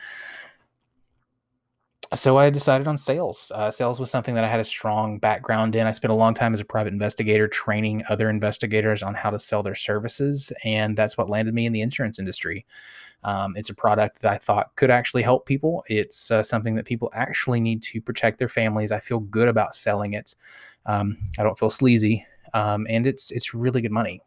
so 2.15 2.39
I 2.39 2.49
decided 2.49 2.89
on 2.89 2.97
sales. 2.97 3.53
Uh, 3.55 3.71
sales 3.71 4.01
was 4.01 4.11
something 4.11 4.35
that 4.35 4.45
I 4.45 4.49
had 4.49 4.61
a 4.61 4.65
strong 4.65 5.19
background 5.19 5.75
in. 5.75 5.87
I 5.87 5.93
spent 5.93 6.11
a 6.11 6.17
long 6.17 6.33
time 6.33 6.55
as 6.55 6.61
a 6.61 6.65
private 6.65 6.93
investigator 6.95 7.47
training 7.49 8.03
other 8.09 8.31
investigators 8.31 9.03
on 9.03 9.15
how 9.15 9.29
to 9.29 9.39
sell 9.39 9.63
their 9.63 9.75
services, 9.75 10.51
and 10.65 10.97
that's 10.97 11.19
what 11.19 11.29
landed 11.29 11.53
me 11.53 11.67
in 11.67 11.73
the 11.73 11.83
insurance 11.83 12.19
industry. 12.19 12.65
Um, 13.25 13.57
it's 13.57 13.71
a 13.71 13.75
product 13.75 14.23
that 14.23 14.33
I 14.33 14.39
thought 14.39 14.75
could 14.77 14.91
actually 14.91 15.23
help 15.23 15.45
people. 15.45 15.85
It's 15.89 16.31
uh, 16.31 16.43
something 16.43 16.75
that 16.77 16.87
people 16.87 17.11
actually 17.15 17.61
need 17.61 17.83
to 17.85 18.01
protect 18.01 18.39
their 18.39 18.49
families. 18.49 18.93
I 18.93 19.01
feel 19.01 19.21
good 19.21 19.49
about 19.49 19.75
selling 19.75 20.15
it. 20.15 20.35
Um, 20.87 21.19
I 21.39 21.43
don't 21.43 21.59
feel 21.59 21.71
sleazy 21.71 22.25
um, 22.55 22.87
and 22.89 23.07
it's 23.07 23.31
it's 23.31 23.55
really 23.55 23.81
good 23.81 23.93
money. 23.93 24.21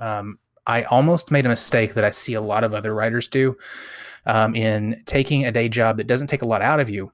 Um, 0.00 0.38
I 0.66 0.84
almost 0.84 1.30
made 1.30 1.44
a 1.44 1.48
mistake 1.48 1.94
that 1.94 2.04
I 2.04 2.10
see 2.10 2.34
a 2.34 2.40
lot 2.40 2.64
of 2.64 2.74
other 2.74 2.94
writers 2.94 3.28
do 3.28 3.56
um, 4.26 4.54
in 4.54 5.02
taking 5.06 5.44
a 5.44 5.52
day 5.52 5.68
job 5.68 5.96
that 5.96 6.06
doesn't 6.06 6.28
take 6.28 6.42
a 6.42 6.46
lot 6.46 6.62
out 6.62 6.78
of 6.78 6.88
you, 6.88 7.10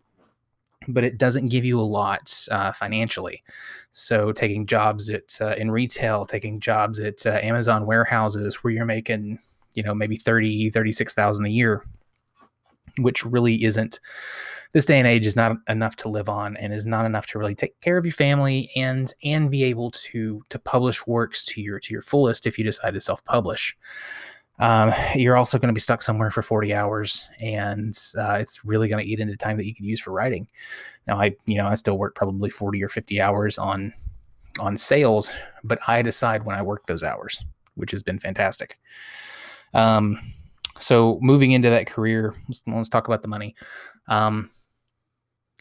but 0.88 1.02
it 1.02 1.16
doesn't 1.16 1.48
give 1.48 1.64
you 1.64 1.80
a 1.80 1.82
lot 1.82 2.46
uh, 2.50 2.72
financially. 2.72 3.42
So 3.92 4.32
taking 4.32 4.66
jobs 4.66 5.08
at 5.08 5.38
uh, 5.40 5.54
in 5.56 5.70
retail, 5.70 6.26
taking 6.26 6.60
jobs 6.60 7.00
at 7.00 7.24
uh, 7.26 7.40
Amazon 7.42 7.86
warehouses 7.86 8.56
where 8.56 8.72
you're 8.72 8.84
making, 8.84 9.38
you 9.78 9.84
know, 9.84 9.94
maybe 9.94 10.16
30, 10.16 10.70
36,000 10.70 11.46
a 11.46 11.48
year, 11.48 11.84
which 12.98 13.24
really 13.24 13.62
isn't 13.62 14.00
this 14.72 14.84
day 14.84 14.98
and 14.98 15.06
age 15.06 15.24
is 15.24 15.36
not 15.36 15.56
enough 15.68 15.94
to 15.96 16.08
live 16.08 16.28
on 16.28 16.56
and 16.56 16.74
is 16.74 16.84
not 16.84 17.06
enough 17.06 17.26
to 17.26 17.38
really 17.38 17.54
take 17.54 17.80
care 17.80 17.96
of 17.96 18.04
your 18.04 18.12
family 18.12 18.70
and 18.74 19.14
and 19.22 19.52
be 19.52 19.62
able 19.62 19.92
to 19.92 20.42
to 20.48 20.58
publish 20.58 21.06
works 21.06 21.44
to 21.44 21.62
your 21.62 21.78
to 21.78 21.92
your 21.94 22.02
fullest 22.02 22.44
if 22.44 22.58
you 22.58 22.64
decide 22.64 22.94
to 22.94 23.00
self-publish. 23.00 23.76
Um, 24.58 24.92
you're 25.14 25.36
also 25.36 25.56
going 25.56 25.68
to 25.68 25.74
be 25.74 25.80
stuck 25.80 26.02
somewhere 26.02 26.32
for 26.32 26.42
40 26.42 26.74
hours 26.74 27.28
and 27.40 27.96
uh, 28.18 28.38
it's 28.40 28.64
really 28.64 28.88
going 28.88 29.02
to 29.02 29.08
eat 29.08 29.20
into 29.20 29.36
time 29.36 29.56
that 29.56 29.66
you 29.66 29.74
could 29.74 29.84
use 29.84 30.00
for 30.00 30.10
writing. 30.10 30.48
Now 31.06 31.18
i 31.20 31.36
you 31.46 31.56
know 31.56 31.68
i 31.68 31.76
still 31.76 31.96
work 31.96 32.16
probably 32.16 32.50
40 32.50 32.82
or 32.82 32.88
50 32.88 33.20
hours 33.20 33.58
on 33.58 33.94
on 34.58 34.76
sales 34.76 35.30
but 35.62 35.78
i 35.86 36.02
decide 36.02 36.44
when 36.44 36.56
i 36.56 36.62
work 36.62 36.86
those 36.86 37.02
hours 37.02 37.42
which 37.76 37.92
has 37.92 38.02
been 38.02 38.18
fantastic 38.18 38.78
um, 39.74 40.18
so 40.78 41.18
moving 41.20 41.52
into 41.52 41.70
that 41.70 41.86
career 41.86 42.34
let's, 42.48 42.62
let's 42.66 42.88
talk 42.88 43.08
about 43.08 43.22
the 43.22 43.28
money 43.28 43.54
um, 44.08 44.50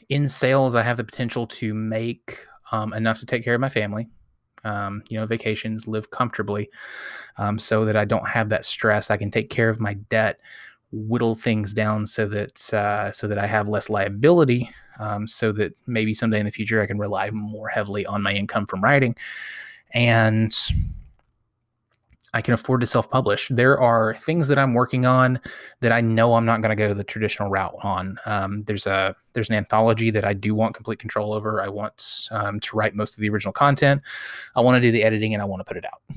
in 0.10 0.28
sales, 0.28 0.76
I 0.76 0.84
have 0.84 0.98
the 0.98 1.04
potential 1.04 1.48
to 1.48 1.74
make 1.74 2.46
um, 2.72 2.94
enough 2.94 3.20
to 3.20 3.26
take 3.26 3.44
care 3.44 3.56
of 3.56 3.62
my 3.62 3.70
family, 3.70 4.08
um, 4.64 5.04
you 5.10 5.20
know, 5.20 5.26
vacations, 5.26 5.88
live 5.88 6.10
comfortably, 6.12 6.70
um, 7.38 7.60
so 7.60 7.86
that 7.86 7.96
I 7.96 8.06
don't 8.06 8.28
have 8.28 8.50
that 8.50 8.66
stress. 8.66 9.12
I 9.12 9.18
can 9.18 9.32
take 9.32 9.50
care 9.50 9.70
of 9.70 9.80
my 9.80 9.96
debt, 9.96 10.40
whittle 10.92 11.36
things 11.36 11.74
down 11.74 12.06
so 12.06 12.28
that 12.28 12.74
uh, 12.74 13.12
so 13.12 13.28
that 13.28 13.38
I 13.38 13.48
have 13.48 13.68
less 13.68 13.90
liability, 13.90 14.70
um, 15.00 15.28
so 15.28 15.52
that 15.54 15.74
maybe 15.88 16.14
someday 16.14 16.40
in 16.40 16.46
the 16.46 16.52
future 16.52 16.82
I 16.82 16.88
can 16.88 16.98
rely 16.98 17.30
more 17.32 17.68
heavily 17.68 18.06
on 18.06 18.24
my 18.24 18.34
income 18.34 18.66
from 18.66 18.84
writing, 18.84 19.16
and 19.94 20.56
I 22.38 22.42
can 22.42 22.54
afford 22.54 22.82
to 22.82 22.88
self 22.88 23.10
publish. 23.10 23.50
There 23.52 23.82
are 23.82 24.14
things 24.14 24.48
that 24.48 24.60
I'm 24.60 24.76
working 24.76 25.08
on 25.08 25.40
that 25.80 25.92
I 25.92 26.02
know 26.02 26.36
I'm 26.36 26.46
not 26.46 26.62
going 26.62 26.70
to 26.70 26.76
go 26.76 26.94
the 26.94 27.04
traditional 27.04 27.50
route 27.50 27.74
on. 27.82 28.20
Um, 28.28 28.62
there's 28.62 28.86
a 28.86 29.16
there's 29.34 29.50
an 29.50 29.56
anthology 29.56 30.12
that 30.12 30.24
I 30.24 30.34
do 30.34 30.54
want 30.54 30.76
complete 30.76 31.00
control 31.00 31.34
over. 31.34 31.64
I 31.64 31.68
want 31.68 32.28
um, 32.30 32.60
to 32.60 32.78
write 32.78 32.94
most 32.94 33.16
of 33.16 33.22
the 33.22 33.30
original 33.30 33.54
content. 33.54 34.04
I 34.56 34.62
want 34.62 34.76
to 34.76 34.82
do 34.82 34.92
the 34.92 35.02
editing 35.04 35.34
and 35.34 35.42
I 35.42 35.46
want 35.46 35.62
to 35.62 35.64
put 35.64 35.78
it 35.78 35.86
out. 35.86 36.16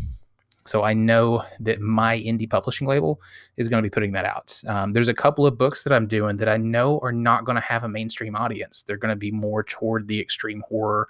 So 0.71 0.85
I 0.85 0.95
know 0.95 1.43
that 1.59 1.81
my 1.81 2.21
indie 2.21 2.49
publishing 2.49 2.87
label 2.87 3.21
is 3.57 3.69
going 3.69 3.83
to 3.83 3.85
be 3.85 3.93
putting 3.93 4.13
that 4.13 4.25
out. 4.25 4.63
Um, 4.69 4.93
there's 4.93 5.09
a 5.09 5.15
couple 5.15 5.45
of 5.45 5.59
books 5.59 5.83
that 5.83 5.93
I'm 5.93 6.07
doing 6.07 6.37
that 6.37 6.49
I 6.49 6.59
know 6.59 7.01
are 7.01 7.11
not 7.11 7.45
going 7.45 7.57
to 7.57 7.63
have 7.63 7.83
a 7.83 7.89
mainstream 7.89 8.37
audience. 8.37 8.85
They're 8.85 8.97
going 8.97 9.11
to 9.11 9.17
be 9.17 9.33
more 9.33 9.65
toward 9.65 10.07
the 10.07 10.21
extreme 10.21 10.63
horror, 10.69 11.09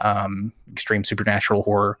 um, 0.00 0.52
extreme 0.70 1.04
supernatural 1.04 1.62
horror, 1.62 1.98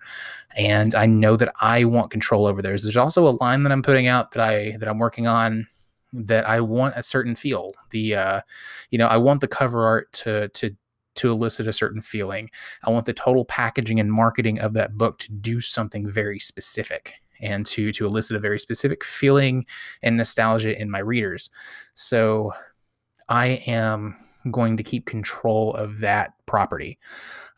and 0.54 0.94
I 0.94 1.06
know 1.06 1.34
that 1.38 1.54
I 1.62 1.84
want 1.84 2.10
control 2.10 2.44
over 2.44 2.60
those. 2.60 2.82
There's 2.82 2.98
also 2.98 3.26
a 3.26 3.38
line 3.40 3.62
that 3.62 3.72
I'm 3.72 3.82
putting 3.82 4.06
out 4.06 4.32
that 4.32 4.42
I 4.42 4.76
that 4.76 4.86
I'm 4.86 4.98
working 4.98 5.26
on 5.26 5.66
that 6.12 6.46
I 6.46 6.60
want 6.60 6.94
a 6.94 7.02
certain 7.02 7.34
feel. 7.34 7.70
The 7.88 8.16
uh, 8.16 8.40
you 8.90 8.98
know 8.98 9.06
I 9.06 9.16
want 9.16 9.40
the 9.40 9.48
cover 9.48 9.86
art 9.86 10.12
to 10.24 10.48
to 10.48 10.76
to 11.18 11.30
elicit 11.30 11.66
a 11.66 11.72
certain 11.72 12.00
feeling. 12.00 12.50
I 12.84 12.90
want 12.90 13.06
the 13.06 13.12
total 13.12 13.44
packaging 13.44 14.00
and 14.00 14.12
marketing 14.12 14.58
of 14.60 14.72
that 14.74 14.96
book 14.96 15.18
to 15.20 15.32
do 15.32 15.60
something 15.60 16.10
very 16.10 16.38
specific 16.38 17.14
and 17.40 17.64
to 17.66 17.92
to 17.92 18.06
elicit 18.06 18.36
a 18.36 18.40
very 18.40 18.58
specific 18.58 19.04
feeling 19.04 19.64
and 20.02 20.16
nostalgia 20.16 20.80
in 20.80 20.90
my 20.90 20.98
readers. 20.98 21.50
So 21.94 22.52
I 23.28 23.62
am 23.66 24.16
going 24.50 24.76
to 24.76 24.82
keep 24.82 25.06
control 25.06 25.74
of 25.74 26.00
that 26.00 26.32
property. 26.46 26.98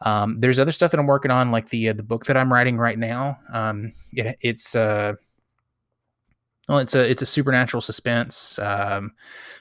Um, 0.03 0.39
there's 0.39 0.59
other 0.59 0.73
stuff 0.73 0.91
that 0.91 1.01
I'm 1.01 1.07
working 1.07 1.31
on, 1.31 1.51
like 1.51 1.69
the 1.69 1.91
uh, 1.91 1.93
the 1.93 2.03
book 2.03 2.27
that 2.27 2.37
I'm 2.37 2.53
writing 2.53 2.79
right 2.79 2.99
now. 2.99 3.39
Um, 3.53 3.93
it, 4.13 4.39
it's 4.41 4.75
uh, 4.75 5.15
well, 6.71 6.79
it's 6.79 6.95
a 6.95 7.11
it's 7.11 7.21
a 7.21 7.27
supernatural 7.27 7.81
suspense, 7.81 8.57
um, 8.61 9.11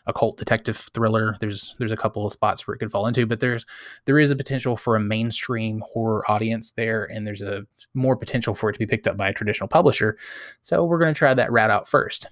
occult 0.06 0.38
detective 0.38 0.78
thriller. 0.94 1.36
There's 1.40 1.74
there's 1.80 1.92
a 1.92 1.98
couple 1.98 2.24
of 2.24 2.32
spots 2.32 2.68
where 2.68 2.76
it 2.76 2.78
could 2.78 2.92
fall 2.92 3.08
into, 3.08 3.26
but 3.26 3.40
there's 3.40 3.66
there 4.06 4.20
is 4.20 4.30
a 4.30 4.36
potential 4.36 4.78
for 4.78 4.96
a 4.96 5.00
mainstream 5.00 5.82
horror 5.92 6.24
audience 6.30 6.70
there, 6.70 7.06
and 7.06 7.26
there's 7.26 7.42
a 7.42 7.66
more 7.96 8.16
potential 8.16 8.54
for 8.54 8.70
it 8.70 8.74
to 8.74 8.80
be 8.80 8.86
picked 8.86 9.08
up 9.08 9.18
by 9.18 9.28
a 9.28 9.34
traditional 9.34 9.68
publisher. 9.68 10.20
So 10.62 10.86
we're 10.86 11.00
going 11.00 11.12
to 11.12 11.18
try 11.18 11.34
that 11.34 11.52
route 11.52 11.72
out 11.72 11.88
first. 11.88 12.28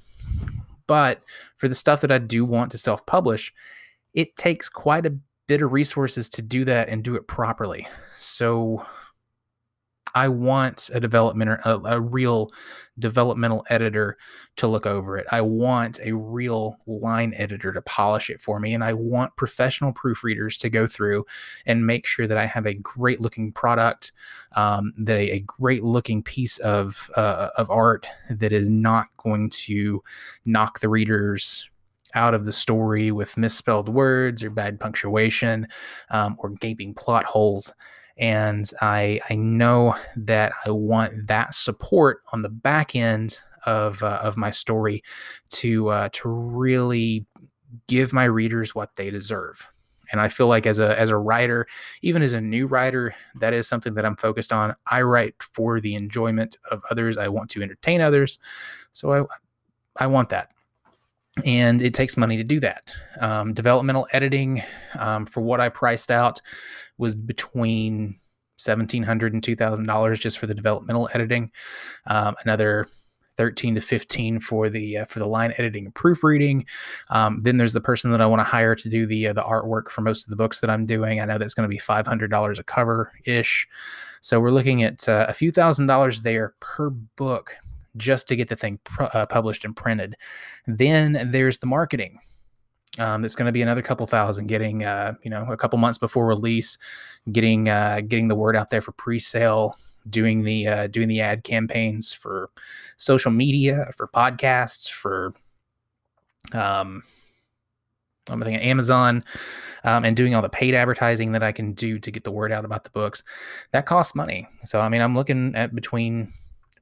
But 0.85 1.23
for 1.55 1.67
the 1.67 1.73
stuff 1.73 2.01
that 2.01 2.11
I 2.11 2.19
do 2.19 2.45
want 2.45 2.71
to 2.71 2.77
self-publish, 2.77 3.51
it 4.13 4.35
takes 4.35 4.69
quite 4.69 5.07
a 5.07 5.17
bit 5.47 5.63
of 5.63 5.71
resources 5.71 6.29
to 6.29 6.43
do 6.43 6.63
that 6.65 6.87
and 6.87 7.03
do 7.03 7.15
it 7.15 7.27
properly. 7.27 7.87
So 8.17 8.85
I 10.17 10.29
want 10.29 10.89
a 10.95 10.99
development 10.99 11.61
a, 11.63 11.79
a 11.85 12.01
real 12.01 12.51
developmental 12.97 13.63
editor 13.69 14.17
to 14.55 14.67
look 14.67 14.87
over 14.87 15.15
it. 15.15 15.27
I 15.31 15.41
want 15.41 15.99
a 16.01 16.13
real 16.13 16.79
line 16.87 17.35
editor 17.35 17.71
to 17.71 17.83
polish 17.83 18.31
it 18.31 18.41
for 18.41 18.59
me. 18.59 18.73
And 18.73 18.83
I 18.83 18.93
want 18.93 19.35
professional 19.35 19.93
proofreaders 19.93 20.59
to 20.61 20.71
go 20.71 20.87
through 20.87 21.27
and 21.67 21.85
make 21.85 22.07
sure 22.07 22.25
that 22.25 22.37
I 22.37 22.47
have 22.47 22.65
a 22.65 22.73
great 22.73 23.21
looking 23.21 23.51
product, 23.51 24.11
um, 24.53 24.91
that 24.97 25.17
a, 25.17 25.33
a, 25.33 25.39
great 25.41 25.83
looking 25.83 26.23
piece 26.23 26.57
of, 26.59 27.11
uh, 27.15 27.49
of 27.55 27.69
art 27.69 28.07
that 28.31 28.51
is 28.51 28.71
not 28.71 29.05
going 29.17 29.51
to 29.51 30.01
knock 30.45 30.79
the 30.79 30.89
readers 30.89 31.69
out 32.15 32.33
of 32.33 32.43
the 32.43 32.53
story 32.53 33.11
with 33.11 33.37
misspelled 33.37 33.89
words 33.89 34.43
or 34.43 34.49
bad 34.49 34.79
punctuation 34.79 35.67
um, 36.09 36.35
or 36.39 36.49
gaping 36.49 36.95
plot 36.95 37.25
holes 37.25 37.71
and 38.17 38.69
I 38.81 39.19
I 39.29 39.35
know 39.35 39.95
that 40.15 40.53
I 40.65 40.71
want 40.71 41.27
that 41.27 41.53
support 41.53 42.21
on 42.33 42.41
the 42.41 42.49
back 42.49 42.95
end 42.95 43.39
of 43.65 44.01
uh, 44.03 44.19
of 44.21 44.37
my 44.37 44.51
story 44.51 45.03
to 45.49 45.89
uh, 45.89 46.09
to 46.13 46.29
really 46.29 47.25
give 47.87 48.13
my 48.13 48.25
readers 48.25 48.73
what 48.73 48.95
they 48.95 49.09
deserve. 49.09 49.67
And 50.09 50.21
I 50.21 50.29
feel 50.29 50.47
like 50.47 50.65
as 50.65 50.79
a 50.79 50.97
as 50.99 51.09
a 51.09 51.17
writer, 51.17 51.67
even 52.01 52.21
as 52.21 52.33
a 52.33 52.41
new 52.41 52.65
writer, 52.65 53.13
that 53.39 53.53
is 53.53 53.67
something 53.67 53.93
that 53.95 54.05
I'm 54.05 54.15
focused 54.15 54.53
on. 54.53 54.73
I 54.89 55.01
write 55.01 55.35
for 55.53 55.81
the 55.81 55.95
enjoyment 55.95 56.57
of 56.71 56.81
others. 56.89 57.17
I 57.17 57.27
want 57.27 57.49
to 57.51 57.61
entertain 57.61 58.01
others, 58.01 58.39
so 58.93 59.13
I 59.13 60.03
I 60.03 60.07
want 60.07 60.29
that 60.29 60.51
and 61.45 61.81
it 61.81 61.93
takes 61.93 62.17
money 62.17 62.37
to 62.37 62.43
do 62.43 62.59
that. 62.59 62.93
Um, 63.19 63.53
developmental 63.53 64.07
editing, 64.11 64.63
um, 64.97 65.25
for 65.25 65.41
what 65.41 65.59
I 65.59 65.69
priced 65.69 66.11
out, 66.11 66.41
was 66.97 67.15
between 67.15 68.19
seventeen 68.57 69.03
hundred 69.03 69.33
and 69.33 69.43
two 69.43 69.55
thousand 69.55 69.85
dollars 69.85 70.19
just 70.19 70.39
for 70.39 70.47
the 70.47 70.55
developmental 70.55 71.09
editing. 71.13 71.51
Um, 72.07 72.35
another 72.43 72.87
thirteen 73.37 73.75
to 73.75 73.81
fifteen 73.81 74.39
for 74.39 74.67
the 74.67 74.97
uh, 74.97 75.05
for 75.05 75.19
the 75.19 75.27
line 75.27 75.53
editing 75.57 75.85
and 75.85 75.93
proofreading. 75.93 76.65
Um, 77.09 77.41
then 77.43 77.57
there's 77.57 77.73
the 77.73 77.81
person 77.81 78.11
that 78.11 78.21
I 78.21 78.25
want 78.25 78.39
to 78.39 78.43
hire 78.43 78.75
to 78.75 78.89
do 78.89 79.05
the 79.05 79.27
uh, 79.27 79.33
the 79.33 79.43
artwork 79.43 79.89
for 79.89 80.01
most 80.01 80.25
of 80.25 80.31
the 80.31 80.35
books 80.35 80.59
that 80.61 80.69
I'm 80.69 80.85
doing. 80.85 81.19
I 81.21 81.25
know 81.25 81.37
that's 81.37 81.53
going 81.53 81.69
to 81.69 81.73
be 81.73 81.77
five 81.77 82.07
hundred 82.07 82.31
dollars 82.31 82.59
a 82.59 82.63
cover 82.63 83.11
ish. 83.25 83.67
So 84.21 84.39
we're 84.39 84.51
looking 84.51 84.81
at 84.81 85.07
uh, 85.07 85.27
a 85.29 85.33
few 85.33 85.51
thousand 85.51 85.85
dollars 85.85 86.23
there 86.23 86.55
per 86.59 86.89
book 86.89 87.55
just 87.97 88.27
to 88.27 88.35
get 88.35 88.49
the 88.49 88.55
thing 88.55 88.79
uh, 88.99 89.25
published 89.25 89.65
and 89.65 89.75
printed. 89.75 90.15
Then 90.65 91.29
there's 91.31 91.57
the 91.57 91.67
marketing. 91.67 92.19
Um, 92.99 93.23
it's 93.23 93.35
going 93.35 93.45
to 93.45 93.51
be 93.51 93.61
another 93.61 93.81
couple 93.81 94.07
thousand 94.07 94.47
getting, 94.47 94.83
uh, 94.83 95.13
you 95.21 95.29
know, 95.29 95.51
a 95.51 95.57
couple 95.57 95.77
months 95.77 95.99
before 95.99 96.25
release, 96.25 96.77
getting 97.31 97.69
uh, 97.69 98.01
getting 98.07 98.27
the 98.27 98.35
word 98.35 98.55
out 98.55 98.69
there 98.69 98.81
for 98.81 98.91
pre-sale, 98.93 99.77
doing 100.09 100.43
the 100.43 100.67
uh, 100.67 100.87
doing 100.87 101.07
the 101.07 101.21
ad 101.21 101.43
campaigns 101.43 102.13
for 102.13 102.49
social 102.97 103.31
media, 103.31 103.85
for 103.95 104.07
podcasts, 104.07 104.89
for 104.89 105.33
um, 106.53 107.03
I'm 108.29 108.41
thinking 108.41 108.61
Amazon, 108.61 109.23
um, 109.83 110.03
and 110.03 110.15
doing 110.15 110.35
all 110.35 110.41
the 110.41 110.49
paid 110.49 110.73
advertising 110.73 111.31
that 111.33 111.43
I 111.43 111.51
can 111.51 111.73
do 111.73 111.99
to 111.99 112.11
get 112.11 112.23
the 112.23 112.31
word 112.31 112.51
out 112.51 112.65
about 112.65 112.83
the 112.83 112.89
books. 112.89 113.23
That 113.71 113.85
costs 113.85 114.15
money. 114.15 114.47
So 114.63 114.81
I 114.81 114.89
mean, 114.89 115.01
I'm 115.01 115.15
looking 115.15 115.55
at 115.55 115.75
between 115.75 116.33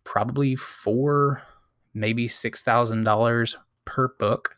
probably 0.05 0.55
four, 0.55 1.43
maybe 1.93 2.29
six 2.29 2.63
thousand 2.63 3.03
dollars 3.03 3.57
per 3.83 4.07
book. 4.19 4.55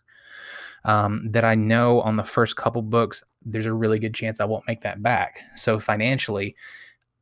Um, 0.85 1.31
that 1.31 1.43
I 1.43 1.55
know 1.55 1.99
on 2.01 2.15
the 2.15 2.23
first 2.23 2.55
couple 2.55 2.81
books, 2.81 3.21
there's 3.43 3.65
a 3.65 3.73
really 3.73 3.99
good 3.99 4.13
chance 4.13 4.39
I 4.39 4.45
won't 4.45 4.67
make 4.67 4.81
that 4.81 5.01
back. 5.01 5.39
So 5.55 5.79
financially, 5.79 6.55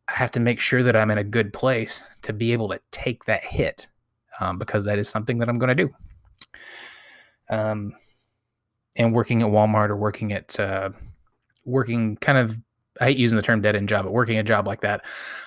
I 0.08 0.14
have 0.14 0.30
to 0.32 0.40
make 0.40 0.60
sure 0.60 0.84
that 0.84 0.96
I'm 0.96 1.10
in 1.10 1.18
a 1.18 1.24
good 1.24 1.52
place 1.52 2.04
to 2.24 2.34
be 2.34 2.54
able 2.54 2.70
to 2.70 2.80
take 2.92 3.26
that 3.26 3.44
hit 3.44 3.88
um, 4.40 4.60
because 4.60 4.86
that 4.86 5.00
is 5.00 5.10
something 5.10 5.40
that 5.40 5.50
I'm 5.50 5.58
going 5.58 5.76
to 5.76 5.84
do. 5.86 5.96
Um, 7.50 7.94
and 8.98 9.14
working 9.14 9.42
at 9.42 9.48
Walmart 9.48 9.90
or 9.90 9.98
working 9.98 10.32
at 10.32 10.60
uh, 10.60 10.90
working 11.64 12.18
kind 12.18 12.38
of 12.38 12.58
I 13.02 13.06
hate 13.06 13.20
using 13.20 13.36
the 13.36 13.42
term 13.42 13.62
dead 13.62 13.76
end 13.76 13.90
job, 13.90 14.06
but 14.06 14.14
working 14.14 14.38
a 14.38 14.44
job 14.44 14.68
like 14.68 14.82
that, 14.82 15.06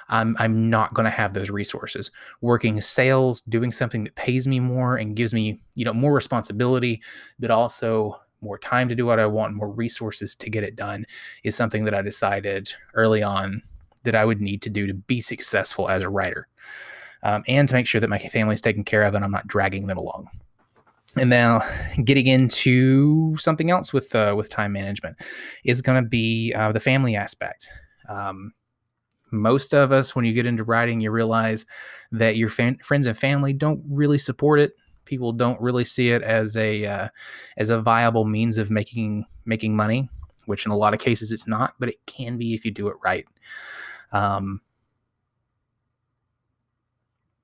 I'm 0.09 0.37
I'm 0.38 0.69
not 0.69 0.95
going 0.95 1.05
to 1.05 1.11
have 1.11 1.33
those 1.33 1.50
resources. 1.50 2.11
Working 2.40 2.81
sales, 2.81 3.40
doing 3.43 3.73
something 3.73 4.05
that 4.05 4.17
pays 4.17 4.47
me 4.47 4.61
more 4.61 4.97
and 4.97 5.17
gives 5.17 5.33
me, 5.33 5.61
you 5.75 5.85
know, 5.85 5.95
more 5.95 6.12
responsibility, 6.12 7.02
but 7.38 7.50
also 7.50 8.21
more 8.40 8.59
time 8.59 8.88
to 8.88 8.95
do 8.95 9.07
what 9.07 9.19
I 9.19 9.26
want, 9.26 9.55
more 9.55 9.71
resources 9.71 10.35
to 10.37 10.50
get 10.50 10.64
it 10.64 10.76
done 10.76 11.05
is 11.43 11.57
something 11.57 11.85
that 11.85 11.95
I 11.95 12.02
decided 12.02 12.73
early 12.95 13.23
on 13.23 13.62
that 14.05 14.14
I 14.14 14.25
would 14.25 14.40
need 14.40 14.62
to 14.62 14.71
do 14.71 14.87
to 14.87 14.95
be 14.95 15.21
successful 15.21 15.88
as 15.88 16.02
a 16.02 16.09
writer. 16.09 16.47
Um, 17.25 17.43
and 17.49 17.69
to 17.69 17.75
make 17.75 17.87
sure 17.87 18.00
that 18.00 18.11
my 18.11 18.19
family 18.19 18.55
is 18.55 18.61
taken 18.61 18.85
care 18.85 19.02
of 19.02 19.14
and 19.14 19.25
I'm 19.25 19.33
not 19.33 19.49
dragging 19.49 19.88
them 19.88 19.99
along. 19.99 20.28
And 21.18 21.30
now, 21.30 21.62
getting 22.04 22.26
into 22.26 23.37
something 23.37 23.70
else 23.70 23.92
with 23.92 24.14
uh, 24.14 24.34
with 24.37 24.50
time 24.50 24.72
management 24.72 25.16
is 25.64 25.82
going 25.82 26.02
to 26.02 26.08
be 26.08 26.52
uh, 26.54 26.72
the 26.72 26.80
family 26.80 27.16
aspect. 27.16 27.68
Um, 28.08 28.52
most 29.30 29.75
of 29.75 29.92
us, 29.92 30.14
when 30.14 30.25
you 30.25 30.32
get 30.32 30.46
into 30.46 30.64
writing, 30.64 31.00
you 31.00 31.10
realize 31.10 31.66
that 32.12 32.37
your 32.37 32.48
fan- 32.48 32.78
friends 32.82 33.06
and 33.06 33.16
family 33.16 33.52
don't 33.52 33.82
really 33.88 34.18
support 34.18 34.58
it. 34.60 34.72
People 35.04 35.32
don't 35.32 35.60
really 35.60 35.84
see 35.84 36.10
it 36.10 36.22
as 36.22 36.56
a 36.56 36.84
uh, 36.87 37.08
as 37.56 37.70
a 37.70 37.80
viable 37.80 38.25
means 38.25 38.58
of 38.58 38.70
making 38.70 39.25
making 39.44 39.75
money, 39.75 40.08
which 40.46 40.66
in 40.66 40.72
a 40.72 40.76
lot 40.76 40.94
of 40.94 41.00
cases 41.00 41.32
it's 41.32 41.46
not, 41.46 41.75
but 41.78 41.88
it 41.88 41.96
can 42.06 42.37
be 42.38 42.54
if 42.54 42.64
you 42.64 42.70
do 42.70 42.88
it 42.88 42.96
right. 43.02 43.26
Um, 44.12 44.60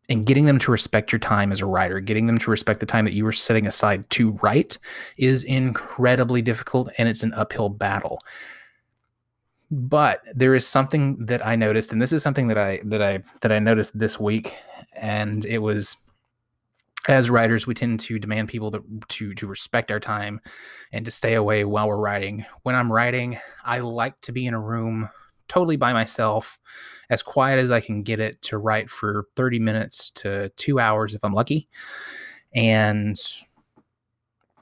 and 0.08 0.26
getting 0.26 0.44
them 0.44 0.58
to 0.58 0.70
respect 0.70 1.12
your 1.12 1.18
time 1.18 1.50
as 1.50 1.60
a 1.60 1.66
writer, 1.66 2.00
getting 2.00 2.26
them 2.26 2.38
to 2.38 2.50
respect 2.50 2.80
the 2.80 2.86
time 2.86 3.04
that 3.04 3.14
you 3.14 3.24
were 3.24 3.32
setting 3.32 3.66
aside 3.66 4.08
to 4.10 4.32
write 4.42 4.78
is 5.16 5.42
incredibly 5.44 6.42
difficult 6.42 6.90
and 6.98 7.08
it's 7.08 7.22
an 7.22 7.32
uphill 7.34 7.68
battle. 7.68 8.20
But 9.70 10.22
there 10.34 10.54
is 10.54 10.66
something 10.66 11.24
that 11.24 11.44
I 11.44 11.56
noticed 11.56 11.92
and 11.92 12.00
this 12.00 12.12
is 12.12 12.22
something 12.22 12.48
that 12.48 12.58
I 12.58 12.80
that 12.84 13.02
I 13.02 13.22
that 13.40 13.50
I 13.50 13.58
noticed 13.58 13.98
this 13.98 14.20
week 14.20 14.54
and 14.92 15.44
it 15.46 15.58
was 15.58 15.96
as 17.08 17.28
writers 17.28 17.66
we 17.66 17.74
tend 17.74 18.00
to 18.00 18.18
demand 18.18 18.48
people 18.48 18.70
to, 18.70 18.84
to 19.08 19.34
to 19.34 19.46
respect 19.46 19.90
our 19.90 20.00
time 20.00 20.40
and 20.92 21.04
to 21.04 21.10
stay 21.10 21.34
away 21.34 21.64
while 21.64 21.88
we're 21.88 21.96
writing. 21.96 22.44
When 22.62 22.74
I'm 22.74 22.92
writing, 22.92 23.38
I 23.64 23.80
like 23.80 24.20
to 24.22 24.32
be 24.32 24.46
in 24.46 24.54
a 24.54 24.60
room 24.60 25.08
totally 25.48 25.76
by 25.76 25.92
myself, 25.92 26.58
as 27.10 27.22
quiet 27.22 27.58
as 27.58 27.70
I 27.70 27.80
can 27.80 28.02
get 28.02 28.20
it 28.20 28.40
to 28.42 28.58
write 28.58 28.90
for 28.90 29.26
30 29.36 29.58
minutes 29.58 30.10
to 30.10 30.48
two 30.56 30.80
hours 30.80 31.14
if 31.14 31.24
I'm 31.24 31.34
lucky. 31.34 31.68
And 32.54 33.20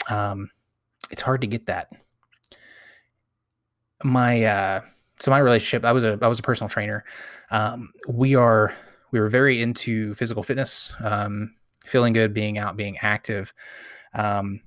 um, 0.09 0.51
it's 1.11 1.23
hard 1.23 1.41
to 1.43 1.47
get 1.47 1.67
that. 1.67 1.89
My 4.05 4.45
uh, 4.45 4.81
so 5.21 5.31
my 5.31 5.39
relationship, 5.39 5.85
I 5.85 5.93
was 5.93 6.03
a 6.03 6.19
I 6.21 6.27
was 6.27 6.41
a 6.41 6.43
personal 6.43 6.69
trainer. 6.69 7.05
Um, 7.51 7.93
we 8.09 8.35
are 8.35 8.75
we 9.12 9.21
were 9.21 9.29
very 9.29 9.62
into 9.62 10.15
physical 10.17 10.43
fitness, 10.43 10.93
um, 11.01 11.55
feeling 11.85 12.12
good, 12.12 12.35
being 12.35 12.59
out, 12.59 12.77
being 12.77 12.99
active. 12.99 13.53
Um, 14.15 14.61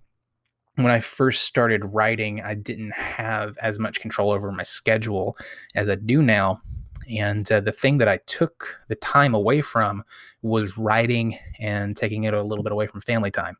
when 0.75 0.91
I 0.91 0.99
first 0.99 1.43
started 1.43 1.85
writing, 1.85 2.41
I 2.41 2.53
didn't 2.53 2.91
have 2.91 3.57
as 3.59 3.79
much 3.79 4.01
control 4.01 4.31
over 4.31 4.51
my 4.51 4.63
schedule 4.63 5.37
as 5.73 5.89
I 5.89 5.95
do 5.95 6.21
now. 6.21 6.61
And 7.09 7.49
uh, 7.51 7.61
the 7.61 7.71
thing 7.71 7.97
that 7.99 8.07
I 8.07 8.17
took 8.25 8.79
the 8.87 8.95
time 8.95 9.33
away 9.33 9.61
from 9.61 10.03
was 10.41 10.77
writing 10.77 11.37
and 11.59 11.95
taking 11.95 12.23
it 12.23 12.33
a 12.33 12.41
little 12.41 12.63
bit 12.63 12.71
away 12.71 12.87
from 12.87 13.01
family 13.01 13.31
time. 13.31 13.57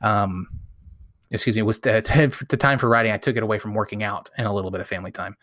Um, 0.00 0.48
excuse 1.30 1.54
me, 1.54 1.62
was 1.62 1.80
the, 1.80 2.02
the, 2.48 2.56
time 2.56 2.78
for 2.78 2.88
writing. 2.88 3.12
I 3.12 3.18
took 3.18 3.36
it 3.36 3.42
away 3.42 3.58
from 3.58 3.74
working 3.74 4.02
out 4.02 4.30
and 4.36 4.46
a 4.46 4.52
little 4.52 4.70
bit 4.70 4.80
of 4.80 4.88
family 4.88 5.12
time, 5.12 5.36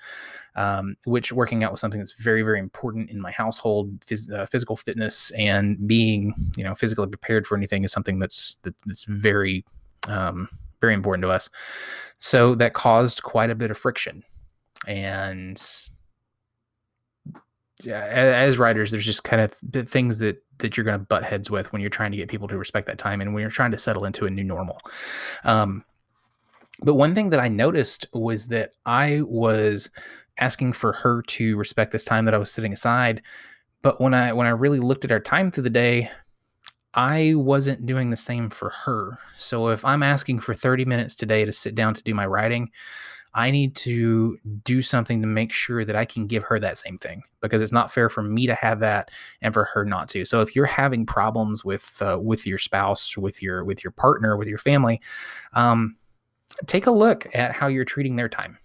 um, 0.55 0.97
which 1.05 1.31
working 1.31 1.63
out 1.63 1.71
was 1.71 1.79
something 1.79 1.99
that's 1.99 2.13
very, 2.13 2.41
very 2.41 2.59
important 2.59 3.09
in 3.09 3.21
my 3.21 3.31
household. 3.31 3.99
Phys, 4.01 4.31
uh, 4.31 4.45
physical 4.47 4.75
fitness 4.75 5.31
and 5.31 5.87
being, 5.87 6.33
you 6.57 6.63
know, 6.63 6.75
physically 6.75 7.07
prepared 7.07 7.45
for 7.45 7.55
anything 7.55 7.83
is 7.83 7.91
something 7.91 8.19
that's 8.19 8.57
that, 8.63 8.75
that's 8.85 9.03
very 9.03 9.63
um, 10.07 10.49
very 10.81 10.93
important 10.93 11.23
to 11.23 11.29
us. 11.29 11.49
So 12.17 12.55
that 12.55 12.73
caused 12.73 13.23
quite 13.23 13.49
a 13.49 13.55
bit 13.55 13.71
of 13.71 13.77
friction. 13.77 14.23
And 14.87 15.61
as 17.85 18.57
writers, 18.57 18.91
there's 18.91 19.05
just 19.05 19.23
kind 19.23 19.41
of 19.41 19.53
things 19.87 20.19
that 20.19 20.43
that 20.59 20.75
you're 20.75 20.83
going 20.83 20.99
to 20.99 21.05
butt 21.05 21.23
heads 21.23 21.51
with 21.51 21.71
when 21.71 21.81
you're 21.81 21.89
trying 21.89 22.11
to 22.11 22.17
get 22.17 22.29
people 22.29 22.47
to 22.47 22.57
respect 22.57 22.87
that 22.87 22.97
time 22.97 23.21
and 23.21 23.33
when 23.33 23.41
you're 23.41 23.49
trying 23.49 23.69
to 23.69 23.77
settle 23.77 24.05
into 24.05 24.25
a 24.25 24.29
new 24.29 24.43
normal. 24.43 24.79
Um, 25.43 25.83
but 26.81 26.95
one 26.95 27.13
thing 27.13 27.29
that 27.29 27.39
I 27.39 27.47
noticed 27.47 28.07
was 28.13 28.47
that 28.47 28.71
I 28.85 29.21
was 29.21 29.89
asking 30.39 30.73
for 30.73 30.93
her 30.93 31.21
to 31.23 31.57
respect 31.57 31.91
this 31.91 32.05
time 32.05 32.25
that 32.25 32.33
I 32.33 32.39
was 32.39 32.51
sitting 32.51 32.73
aside. 32.73 33.21
But 33.81 34.01
when 34.01 34.13
I 34.13 34.33
when 34.33 34.47
I 34.47 34.51
really 34.51 34.79
looked 34.79 35.05
at 35.05 35.11
our 35.11 35.19
time 35.19 35.51
through 35.51 35.63
the 35.63 35.69
day, 35.69 36.09
I 36.97 37.35
wasn't 37.35 37.85
doing 37.85 38.09
the 38.09 38.17
same 38.17 38.49
for 38.49 38.71
her. 38.71 39.19
So 39.37 39.69
if 39.69 39.85
I'm 39.85 40.01
asking 40.01 40.39
for 40.39 40.55
30 40.55 40.83
minutes 40.85 41.13
today 41.13 41.45
to 41.45 41.53
sit 41.53 41.75
down 41.75 41.93
to 41.93 42.01
do 42.01 42.15
my 42.15 42.25
writing, 42.25 42.71
I 43.35 43.51
need 43.51 43.75
to 43.77 44.39
do 44.63 44.81
something 44.81 45.21
to 45.21 45.27
make 45.27 45.53
sure 45.53 45.85
that 45.85 45.95
I 45.95 46.05
can 46.05 46.25
give 46.25 46.41
her 46.45 46.59
that 46.59 46.79
same 46.79 46.97
thing 46.97 47.21
because 47.39 47.61
it's 47.61 47.71
not 47.71 47.93
fair 47.93 48.09
for 48.09 48.23
me 48.23 48.47
to 48.47 48.55
have 48.55 48.79
that 48.79 49.11
and 49.43 49.53
for 49.53 49.65
her 49.65 49.85
not 49.85 50.09
to. 50.09 50.25
So 50.25 50.41
if 50.41 50.55
you're 50.55 50.65
having 50.65 51.05
problems 51.05 51.63
with 51.63 52.01
uh, 52.01 52.17
with 52.19 52.47
your 52.47 52.57
spouse, 52.57 53.15
with 53.15 53.43
your 53.43 53.63
with 53.63 53.83
your 53.83 53.91
partner, 53.91 54.35
with 54.35 54.47
your 54.47 54.57
family, 54.57 54.99
um, 55.53 55.97
take 56.65 56.87
a 56.87 56.91
look 56.91 57.27
at 57.35 57.51
how 57.51 57.67
you're 57.67 57.85
treating 57.85 58.15
their 58.15 58.29
time 58.29 58.57